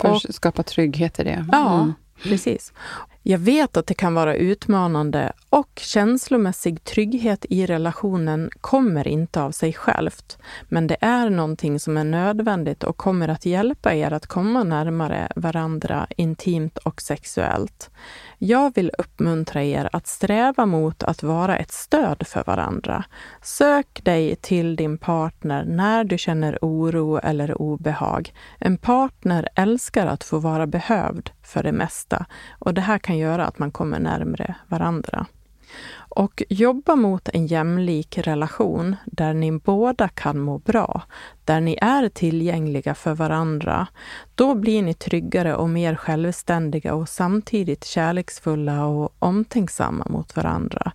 För 0.00 0.10
Och- 0.10 0.16
att 0.16 0.34
skapa 0.34 0.62
trygghet 0.62 1.20
i 1.20 1.24
det. 1.24 1.46
Ja, 1.52 1.74
Mm 1.74 1.94
precis. 2.22 2.72
Jag 3.22 3.38
vet 3.38 3.76
att 3.76 3.86
det 3.86 3.94
kan 3.94 4.14
vara 4.14 4.34
utmanande 4.34 5.32
och 5.50 5.70
känslomässig 5.82 6.84
trygghet 6.84 7.44
i 7.48 7.66
relationen 7.66 8.50
kommer 8.60 9.08
inte 9.08 9.42
av 9.42 9.50
sig 9.50 9.72
självt. 9.72 10.38
Men 10.68 10.86
det 10.86 10.96
är 11.00 11.30
någonting 11.30 11.80
som 11.80 11.96
är 11.96 12.04
nödvändigt 12.04 12.84
och 12.84 12.96
kommer 12.96 13.28
att 13.28 13.46
hjälpa 13.46 13.94
er 13.94 14.12
att 14.12 14.26
komma 14.26 14.64
närmare 14.64 15.32
varandra 15.36 16.06
intimt 16.16 16.78
och 16.78 17.02
sexuellt. 17.02 17.90
Jag 18.46 18.74
vill 18.74 18.90
uppmuntra 18.98 19.62
er 19.62 19.88
att 19.92 20.06
sträva 20.06 20.66
mot 20.66 21.02
att 21.02 21.22
vara 21.22 21.56
ett 21.56 21.72
stöd 21.72 22.26
för 22.26 22.44
varandra. 22.44 23.04
Sök 23.42 24.04
dig 24.04 24.36
till 24.36 24.76
din 24.76 24.98
partner 24.98 25.64
när 25.64 26.04
du 26.04 26.18
känner 26.18 26.58
oro 26.60 27.18
eller 27.18 27.62
obehag. 27.62 28.32
En 28.58 28.78
partner 28.78 29.48
älskar 29.54 30.06
att 30.06 30.24
få 30.24 30.38
vara 30.38 30.66
behövd 30.66 31.30
för 31.42 31.62
det 31.62 31.72
mesta 31.72 32.26
och 32.58 32.74
det 32.74 32.80
här 32.80 32.98
kan 32.98 33.18
göra 33.18 33.46
att 33.46 33.58
man 33.58 33.70
kommer 33.70 33.98
närmre 33.98 34.54
varandra. 34.68 35.26
Och 36.08 36.42
jobba 36.48 36.96
mot 36.96 37.28
en 37.28 37.46
jämlik 37.46 38.18
relation 38.18 38.96
där 39.04 39.34
ni 39.34 39.52
båda 39.52 40.08
kan 40.08 40.38
må 40.38 40.58
bra, 40.58 41.02
där 41.44 41.60
ni 41.60 41.78
är 41.80 42.08
tillgängliga 42.08 42.94
för 42.94 43.14
varandra. 43.14 43.86
Då 44.34 44.54
blir 44.54 44.82
ni 44.82 44.94
tryggare 44.94 45.54
och 45.56 45.70
mer 45.70 45.94
självständiga 45.94 46.94
och 46.94 47.08
samtidigt 47.08 47.84
kärleksfulla 47.84 48.86
och 48.86 49.14
omtänksamma 49.18 50.06
mot 50.08 50.36
varandra. 50.36 50.92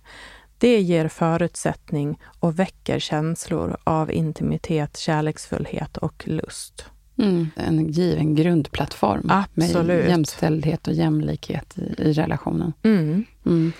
Det 0.58 0.80
ger 0.80 1.08
förutsättning 1.08 2.18
och 2.40 2.58
väcker 2.58 2.98
känslor 2.98 3.76
av 3.84 4.12
intimitet, 4.12 4.96
kärleksfullhet 4.96 5.96
och 5.96 6.28
lust. 6.28 6.84
Mm. 7.18 7.50
En 7.56 7.88
given 7.88 8.34
grundplattform 8.34 9.30
Absolut. 9.30 9.86
med 9.86 10.08
jämställdhet 10.08 10.88
och 10.88 10.94
jämlikhet 10.94 11.78
i, 11.78 12.02
i 12.02 12.12
relationen. 12.12 12.72
Mm. 12.82 13.24
Mm. 13.46 13.72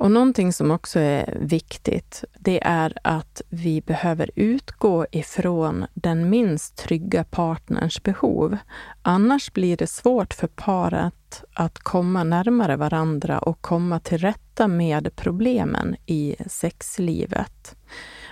Och 0.00 0.10
någonting 0.10 0.52
som 0.52 0.70
också 0.70 0.98
är 0.98 1.38
viktigt, 1.40 2.24
det 2.38 2.64
är 2.64 2.92
att 3.04 3.42
vi 3.48 3.80
behöver 3.80 4.30
utgå 4.34 5.06
ifrån 5.12 5.86
den 5.94 6.30
minst 6.30 6.76
trygga 6.76 7.24
partnerns 7.24 8.02
behov. 8.02 8.56
Annars 9.02 9.52
blir 9.52 9.76
det 9.76 9.86
svårt 9.86 10.34
för 10.34 10.46
paret 10.46 11.44
att 11.54 11.78
komma 11.78 12.24
närmare 12.24 12.76
varandra 12.76 13.38
och 13.38 13.60
komma 13.60 14.00
till 14.00 14.18
rätta 14.18 14.68
med 14.68 15.16
problemen 15.16 15.96
i 16.06 16.36
sexlivet. 16.46 17.76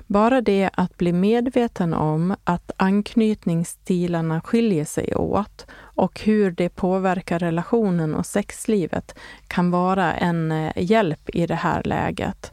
Bara 0.06 0.40
det 0.40 0.70
att 0.72 0.96
bli 0.96 1.12
medveten 1.12 1.94
om 1.94 2.34
att 2.44 2.72
anknytningsstilarna 2.76 4.40
skiljer 4.40 4.84
sig 4.84 5.14
åt 5.14 5.66
och 5.76 6.20
hur 6.20 6.50
det 6.50 6.68
påverkar 6.68 7.38
relationen 7.38 8.14
och 8.14 8.26
sexlivet 8.26 9.18
kan 9.46 9.70
vara 9.70 10.14
en 10.14 10.52
eh, 10.52 10.72
hjälp 10.76 11.30
i 11.30 11.46
det 11.46 11.54
här 11.54 11.82
läget. 11.82 12.52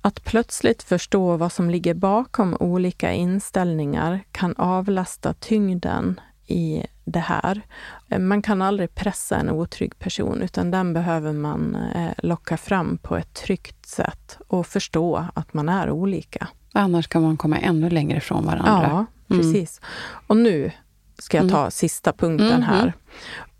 Att 0.00 0.24
plötsligt 0.24 0.82
förstå 0.82 1.36
vad 1.36 1.52
som 1.52 1.70
ligger 1.70 1.94
bakom 1.94 2.56
olika 2.60 3.12
inställningar 3.12 4.20
kan 4.32 4.56
avlasta 4.56 5.32
tyngden 5.32 6.20
i 6.46 6.86
det 7.04 7.20
här. 7.20 7.60
Eh, 8.08 8.18
man 8.18 8.42
kan 8.42 8.62
aldrig 8.62 8.94
pressa 8.94 9.36
en 9.36 9.50
otrygg 9.50 9.98
person 9.98 10.42
utan 10.42 10.70
den 10.70 10.92
behöver 10.92 11.32
man 11.32 11.74
eh, 11.74 12.12
locka 12.18 12.56
fram 12.56 12.98
på 12.98 13.16
ett 13.16 13.34
tryggt 13.34 13.86
sätt 13.86 14.38
och 14.48 14.66
förstå 14.66 15.26
att 15.34 15.54
man 15.54 15.68
är 15.68 15.90
olika. 15.90 16.48
Annars 16.72 17.08
kan 17.08 17.22
man 17.22 17.36
komma 17.36 17.58
ännu 17.58 17.90
längre 17.90 18.20
från 18.20 18.46
varandra. 18.46 18.88
Ja, 19.28 19.36
precis. 19.36 19.80
Och 20.26 20.36
nu 20.36 20.70
ska 21.18 21.36
jag 21.36 21.50
ta 21.50 21.58
Mm. 21.58 21.70
sista 21.70 22.12
punkten 22.12 22.48
Mhm. 22.60 22.62
här. 22.62 22.92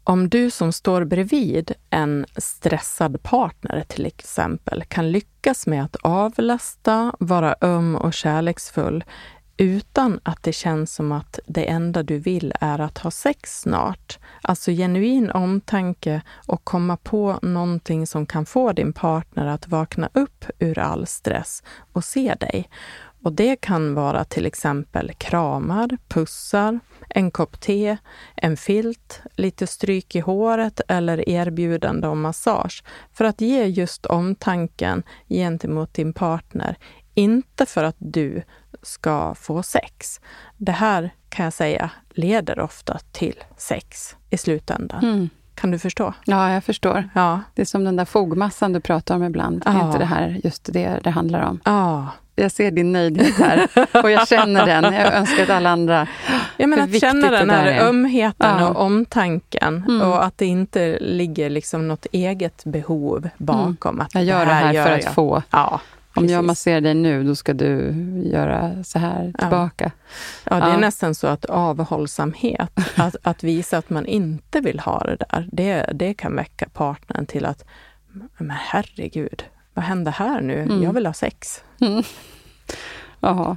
Om 0.05 0.29
du 0.29 0.51
som 0.51 0.73
står 0.73 1.05
bredvid 1.05 1.73
en 1.91 2.27
stressad 2.37 3.23
partner 3.23 3.85
till 3.89 4.07
exempel 4.07 4.83
kan 4.89 5.13
lyckas 5.13 5.67
med 5.67 5.85
att 5.85 5.97
avlasta, 6.03 7.13
vara 7.19 7.55
öm 7.61 7.97
och 7.97 8.15
kärleksfull 8.15 9.05
utan 9.57 10.21
att 10.23 10.43
det 10.43 10.53
känns 10.53 10.95
som 10.95 11.13
att 11.13 11.39
det 11.47 11.65
enda 11.65 12.03
du 12.03 12.19
vill 12.19 12.53
är 12.61 12.79
att 12.79 12.99
ha 12.99 13.11
sex 13.11 13.61
snart. 13.61 14.19
Alltså 14.43 14.71
genuin 14.71 15.31
omtanke 15.31 16.23
och 16.47 16.65
komma 16.65 16.97
på 16.97 17.39
någonting 17.43 18.07
som 18.07 18.27
kan 18.27 18.47
få 18.47 18.73
din 18.73 18.93
partner 18.93 19.47
att 19.47 19.69
vakna 19.69 20.09
upp 20.13 20.45
ur 20.59 20.79
all 20.79 21.07
stress 21.07 21.63
och 21.93 22.05
se 22.05 22.35
dig. 22.35 22.69
Och 23.23 23.33
det 23.33 23.57
kan 23.57 23.95
vara 23.95 24.25
till 24.25 24.47
exempel 24.47 25.13
kramar, 25.19 25.99
pussar, 26.09 26.81
en 27.09 27.31
kopp 27.31 27.61
te, 27.61 27.97
en 28.37 28.57
filt, 28.57 29.23
lite 29.37 29.67
stryk 29.67 30.17
i 30.17 30.21
håret 30.21 30.81
eller 30.89 31.29
erbjudande 31.29 32.09
om 32.09 32.21
massage 32.21 32.85
för 33.13 33.25
att 33.25 33.41
ge 33.41 33.65
just 33.65 34.07
omtanken 34.07 35.03
gentemot 35.29 35.95
din 35.95 36.13
partner. 36.13 36.77
Inte 37.15 37.67
för 37.67 37.85
att 37.85 37.97
du 37.99 38.43
ska 38.83 39.35
få 39.35 39.63
sex. 39.63 40.21
Det 40.57 40.73
här 40.73 41.11
kan 41.29 41.45
jag 41.45 41.53
säga 41.53 41.91
leder 42.11 42.61
ofta 42.61 42.99
till 43.13 43.35
sex 43.57 44.17
i 44.31 44.37
slutändan. 44.37 45.03
Mm. 45.05 45.29
Kan 45.55 45.71
du 45.71 45.79
förstå? 45.79 46.15
Ja, 46.25 46.53
jag 46.53 46.65
förstår. 46.65 47.09
Ja. 47.15 47.41
Det 47.55 47.63
är 47.63 47.67
som 47.67 47.85
den 47.85 47.97
där 47.97 48.05
fogmassan 48.05 48.73
du 48.73 48.81
pratar 48.81 49.15
om 49.17 49.25
ibland. 49.25 49.63
Är 49.67 49.73
Ja. 49.73 49.87
inte 49.87 49.99
det 49.99 50.05
här 50.05 50.41
just 50.45 50.73
det 50.73 51.01
det 51.05 51.11
handlar 51.11 51.41
om? 51.43 51.61
Ja. 51.65 52.09
Jag 52.35 52.53
ser 52.53 52.71
din 52.71 52.93
nöjdhet 52.93 53.35
här 53.39 53.69
och 54.05 54.11
jag 54.11 54.29
känner 54.29 54.67
den. 54.67 54.95
Jag 54.95 55.15
önskar 55.15 55.43
att 55.43 55.51
alla 55.51 55.71
andra... 55.71 56.07
Ja, 56.57 56.67
men 56.67 56.81
att 56.81 57.01
känna 57.01 57.31
det 57.31 57.37
den 57.39 57.51
här 57.51 57.67
är. 57.67 57.81
ömheten 57.89 58.57
Ja. 58.59 58.69
och 58.69 58.81
omtanken 58.81 59.85
Mm. 59.89 60.03
och 60.09 60.25
att 60.25 60.39
det 60.39 60.47
inte 60.47 60.99
ligger 61.01 61.51
liksom 61.51 61.89
något 61.89 62.07
eget 62.13 62.65
behov 62.65 63.29
bakom. 63.39 64.01
Att 64.01 64.15
Jag 64.15 64.25
gör 64.25 64.47
det 64.47 64.53
här, 64.53 64.73
gör 64.73 64.85
för 64.85 64.91
att 64.93 65.05
jag. 65.05 65.15
få. 65.15 65.43
Ja, 65.51 65.81
Om 66.15 66.27
jag 66.27 66.45
masserar 66.45 66.81
dig 66.81 66.95
nu, 66.95 67.25
då 67.25 67.35
ska 67.35 67.53
du 67.53 67.95
göra 68.25 68.85
så 68.85 68.99
här 68.99 69.33
tillbaka. 69.39 69.93
Ja, 70.45 70.57
det 70.57 70.63
är 70.67 70.69
Ja. 70.71 70.77
nästan 70.79 71.15
så 71.15 71.27
att 71.27 71.45
avhållsamhet, 71.45 72.71
att, 72.97 73.17
att 73.23 73.43
visa 73.45 73.79
att 73.79 73.91
man 73.91 74.07
inte 74.07 74.61
vill 74.61 74.81
ha 74.81 75.05
det 75.05 75.17
där, 75.17 75.49
det, 75.53 75.87
det 75.95 76.15
kan 76.15 76.37
väcka 76.37 76.69
partnern 76.73 77.27
till 77.27 77.45
att, 77.47 77.65
men 78.39 78.51
herregud, 78.51 79.45
vad 79.75 79.85
händer 79.85 80.13
här 80.13 80.41
nu? 80.41 80.63
Mm. 80.63 80.83
Jag 80.83 80.93
vill 80.93 81.07
ha 81.07 81.13
sex. 81.13 81.65
Mm. 81.81 82.03
Jaha. 83.21 83.57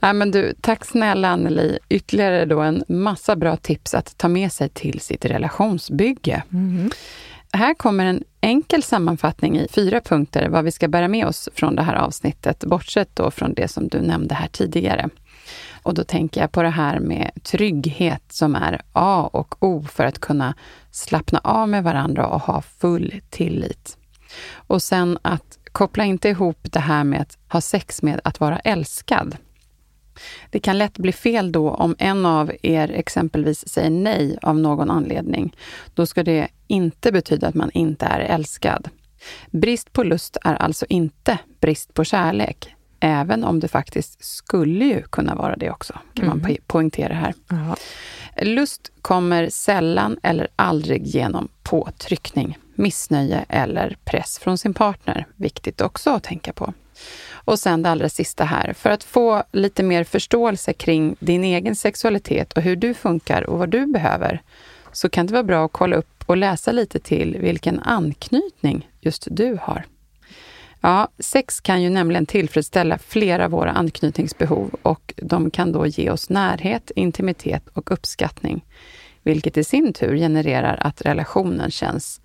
Ja. 0.00 0.12
men 0.12 0.30
du, 0.30 0.54
tack 0.60 0.84
snälla 0.84 1.28
Anneli. 1.28 1.78
Ytterligare 1.88 2.44
då 2.44 2.60
en 2.60 2.84
massa 2.88 3.36
bra 3.36 3.56
tips 3.56 3.94
att 3.94 4.18
ta 4.18 4.28
med 4.28 4.52
sig 4.52 4.68
till 4.68 5.00
sitt 5.00 5.24
relationsbygge. 5.24 6.42
Här 7.54 7.74
kommer 7.74 8.04
en 8.06 8.24
enkel 8.40 8.82
sammanfattning 8.82 9.58
i 9.58 9.68
fyra 9.70 10.00
punkter 10.00 10.48
vad 10.48 10.64
vi 10.64 10.72
ska 10.72 10.88
bära 10.88 11.08
med 11.08 11.26
oss 11.26 11.48
från 11.54 11.76
det 11.76 11.82
här 11.82 11.94
avsnittet, 11.94 12.64
bortsett 12.64 13.16
då 13.16 13.30
från 13.30 13.54
det 13.54 13.68
som 13.68 13.88
du 13.88 14.00
nämnde 14.00 14.34
här 14.34 14.48
tidigare. 14.48 15.08
Och 15.82 15.94
då 15.94 16.04
tänker 16.04 16.40
jag 16.40 16.52
på 16.52 16.62
det 16.62 16.68
här 16.68 17.00
med 17.00 17.30
trygghet 17.42 18.22
som 18.28 18.54
är 18.54 18.82
A 18.92 19.30
och 19.32 19.62
O 19.64 19.82
för 19.82 20.04
att 20.04 20.18
kunna 20.18 20.54
slappna 20.90 21.38
av 21.38 21.68
med 21.68 21.84
varandra 21.84 22.26
och 22.26 22.40
ha 22.40 22.62
full 22.62 23.20
tillit. 23.30 23.96
Och 24.54 24.82
sen 24.82 25.18
att 25.22 25.58
koppla 25.72 26.04
inte 26.04 26.28
ihop 26.28 26.58
det 26.62 26.80
här 26.80 27.04
med 27.04 27.20
att 27.20 27.38
ha 27.48 27.60
sex 27.60 28.02
med 28.02 28.20
att 28.24 28.40
vara 28.40 28.58
älskad. 28.58 29.36
Det 30.50 30.58
kan 30.58 30.78
lätt 30.78 30.98
bli 30.98 31.12
fel 31.12 31.52
då 31.52 31.70
om 31.70 31.94
en 31.98 32.26
av 32.26 32.52
er 32.62 32.90
exempelvis 32.90 33.68
säger 33.68 33.90
nej 33.90 34.38
av 34.42 34.58
någon 34.58 34.90
anledning. 34.90 35.56
Då 35.94 36.06
ska 36.06 36.22
det 36.22 36.48
inte 36.66 37.12
betyda 37.12 37.48
att 37.48 37.54
man 37.54 37.70
inte 37.70 38.06
är 38.06 38.20
älskad. 38.20 38.88
Brist 39.50 39.92
på 39.92 40.02
lust 40.02 40.36
är 40.44 40.54
alltså 40.54 40.86
inte 40.88 41.38
brist 41.60 41.94
på 41.94 42.04
kärlek, 42.04 42.74
även 43.00 43.44
om 43.44 43.60
det 43.60 43.68
faktiskt 43.68 44.24
skulle 44.24 44.84
ju 44.84 45.02
kunna 45.02 45.34
vara 45.34 45.56
det 45.56 45.70
också, 45.70 45.92
kan 46.14 46.24
mm. 46.24 46.38
man 46.38 46.54
po 46.54 46.62
poängtera 46.66 47.14
här. 47.14 47.34
Aha. 47.50 47.76
Lust 48.42 48.92
kommer 49.02 49.48
sällan 49.48 50.18
eller 50.22 50.48
aldrig 50.56 51.06
genom 51.06 51.48
påtryckning, 51.62 52.58
missnöje 52.74 53.44
eller 53.48 53.96
press 54.04 54.38
från 54.38 54.58
sin 54.58 54.74
partner. 54.74 55.26
Viktigt 55.36 55.80
också 55.80 56.10
att 56.10 56.22
tänka 56.22 56.52
på. 56.52 56.74
Och 57.32 57.58
sen 57.58 57.82
det 57.82 57.90
allra 57.90 58.08
sista 58.08 58.44
här, 58.44 58.72
för 58.72 58.90
att 58.90 59.04
få 59.04 59.42
lite 59.52 59.82
mer 59.82 60.04
förståelse 60.04 60.72
kring 60.72 61.16
din 61.18 61.44
egen 61.44 61.76
sexualitet 61.76 62.52
och 62.52 62.62
hur 62.62 62.76
du 62.76 62.94
funkar 62.94 63.50
och 63.50 63.58
vad 63.58 63.68
du 63.68 63.86
behöver, 63.86 64.42
så 64.92 65.08
kan 65.08 65.26
det 65.26 65.32
vara 65.32 65.42
bra 65.42 65.64
att 65.64 65.72
kolla 65.72 65.96
upp 65.96 66.24
och 66.26 66.36
läsa 66.36 66.72
lite 66.72 66.98
till 66.98 67.36
vilken 67.40 67.80
anknytning 67.80 68.88
just 69.00 69.28
du 69.30 69.58
har. 69.62 69.84
Ja, 70.80 71.08
sex 71.18 71.60
kan 71.60 71.82
ju 71.82 71.90
nämligen 71.90 72.26
tillfredsställa 72.26 72.98
flera 72.98 73.44
av 73.44 73.50
våra 73.50 73.70
anknytningsbehov 73.70 74.74
och 74.82 75.14
de 75.16 75.50
kan 75.50 75.72
då 75.72 75.86
ge 75.86 76.10
oss 76.10 76.30
närhet, 76.30 76.90
intimitet 76.96 77.68
och 77.72 77.90
uppskattning, 77.90 78.64
vilket 79.22 79.56
i 79.56 79.64
sin 79.64 79.92
tur 79.92 80.16
genererar 80.16 80.76
att 80.80 81.02
relationen 81.02 81.70
känns 81.70 82.20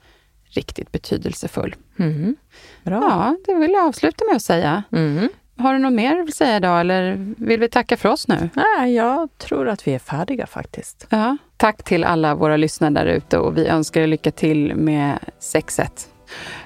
riktigt 0.49 0.91
betydelsefull. 0.91 1.75
Mm. 1.99 2.35
Bra. 2.83 3.01
Ja, 3.01 3.37
det 3.45 3.53
vill 3.53 3.71
jag 3.71 3.85
avsluta 3.85 4.25
med 4.25 4.35
att 4.35 4.41
säga. 4.41 4.83
Mm. 4.91 5.29
Har 5.57 5.73
du 5.73 5.79
något 5.79 5.93
mer 5.93 6.19
att 6.19 6.33
säga 6.33 6.57
idag 6.57 6.81
eller 6.81 7.33
vill 7.37 7.59
vi 7.59 7.69
tacka 7.69 7.97
för 7.97 8.09
oss 8.09 8.27
nu? 8.27 8.49
Nej, 8.53 8.95
jag 8.95 9.29
tror 9.37 9.67
att 9.67 9.87
vi 9.87 9.93
är 9.93 9.99
färdiga 9.99 10.45
faktiskt. 10.45 11.07
Ja. 11.09 11.37
Tack 11.57 11.83
till 11.83 12.03
alla 12.03 12.35
våra 12.35 12.57
lyssnare 12.57 12.93
där 12.93 13.05
ute 13.05 13.37
och 13.37 13.57
vi 13.57 13.67
önskar 13.67 14.01
er 14.01 14.07
lycka 14.07 14.31
till 14.31 14.75
med 14.75 15.19
sexet. 15.39 16.09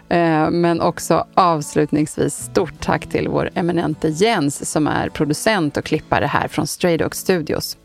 Eh, 0.09 0.49
men 0.49 0.81
också 0.81 1.27
avslutningsvis 1.33 2.33
stort 2.33 2.79
tack 2.79 3.09
till 3.09 3.27
vår 3.27 3.49
eminente 3.53 4.07
Jens 4.07 4.71
som 4.71 4.87
är 4.87 5.09
producent 5.09 5.77
och 5.77 5.83
klippare 5.83 6.25
här 6.25 6.47
från 6.47 6.67
Stray 6.67 6.97
Dog 6.97 7.15
Studios. 7.15 7.77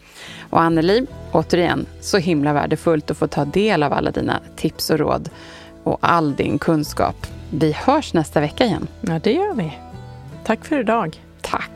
Och 0.51 0.61
Anneli, 0.61 1.07
återigen, 1.33 1.87
så 2.01 2.19
himla 2.19 2.53
värdefullt 2.53 3.11
att 3.11 3.17
få 3.17 3.27
ta 3.27 3.45
del 3.45 3.83
av 3.83 3.93
alla 3.93 4.11
dina 4.11 4.41
tips 4.57 4.91
och 4.91 4.99
råd 4.99 5.31
och 5.87 5.99
all 6.01 6.37
din 6.37 6.59
kunskap. 6.59 7.27
Vi 7.51 7.73
hörs 7.73 8.15
nästa 8.15 8.41
vecka 8.41 8.65
igen. 8.65 8.89
Ja, 9.01 9.19
det 9.19 9.33
gör 9.33 9.55
vi. 9.55 9.79
Tack 10.45 10.65
för 10.65 10.81
idag. 10.81 11.23
Tack. 11.41 11.71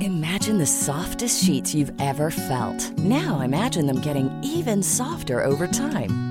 Imagine 0.00 0.58
the 0.58 0.66
softest 0.66 1.44
sheets 1.44 1.74
you've 1.74 1.92
ever 2.00 2.30
felt. 2.30 2.98
Now 2.98 3.40
imagine 3.44 3.86
them 3.86 4.00
getting 4.00 4.30
even 4.42 4.82
softer 4.82 5.44
over 5.44 5.66
time. 5.66 6.29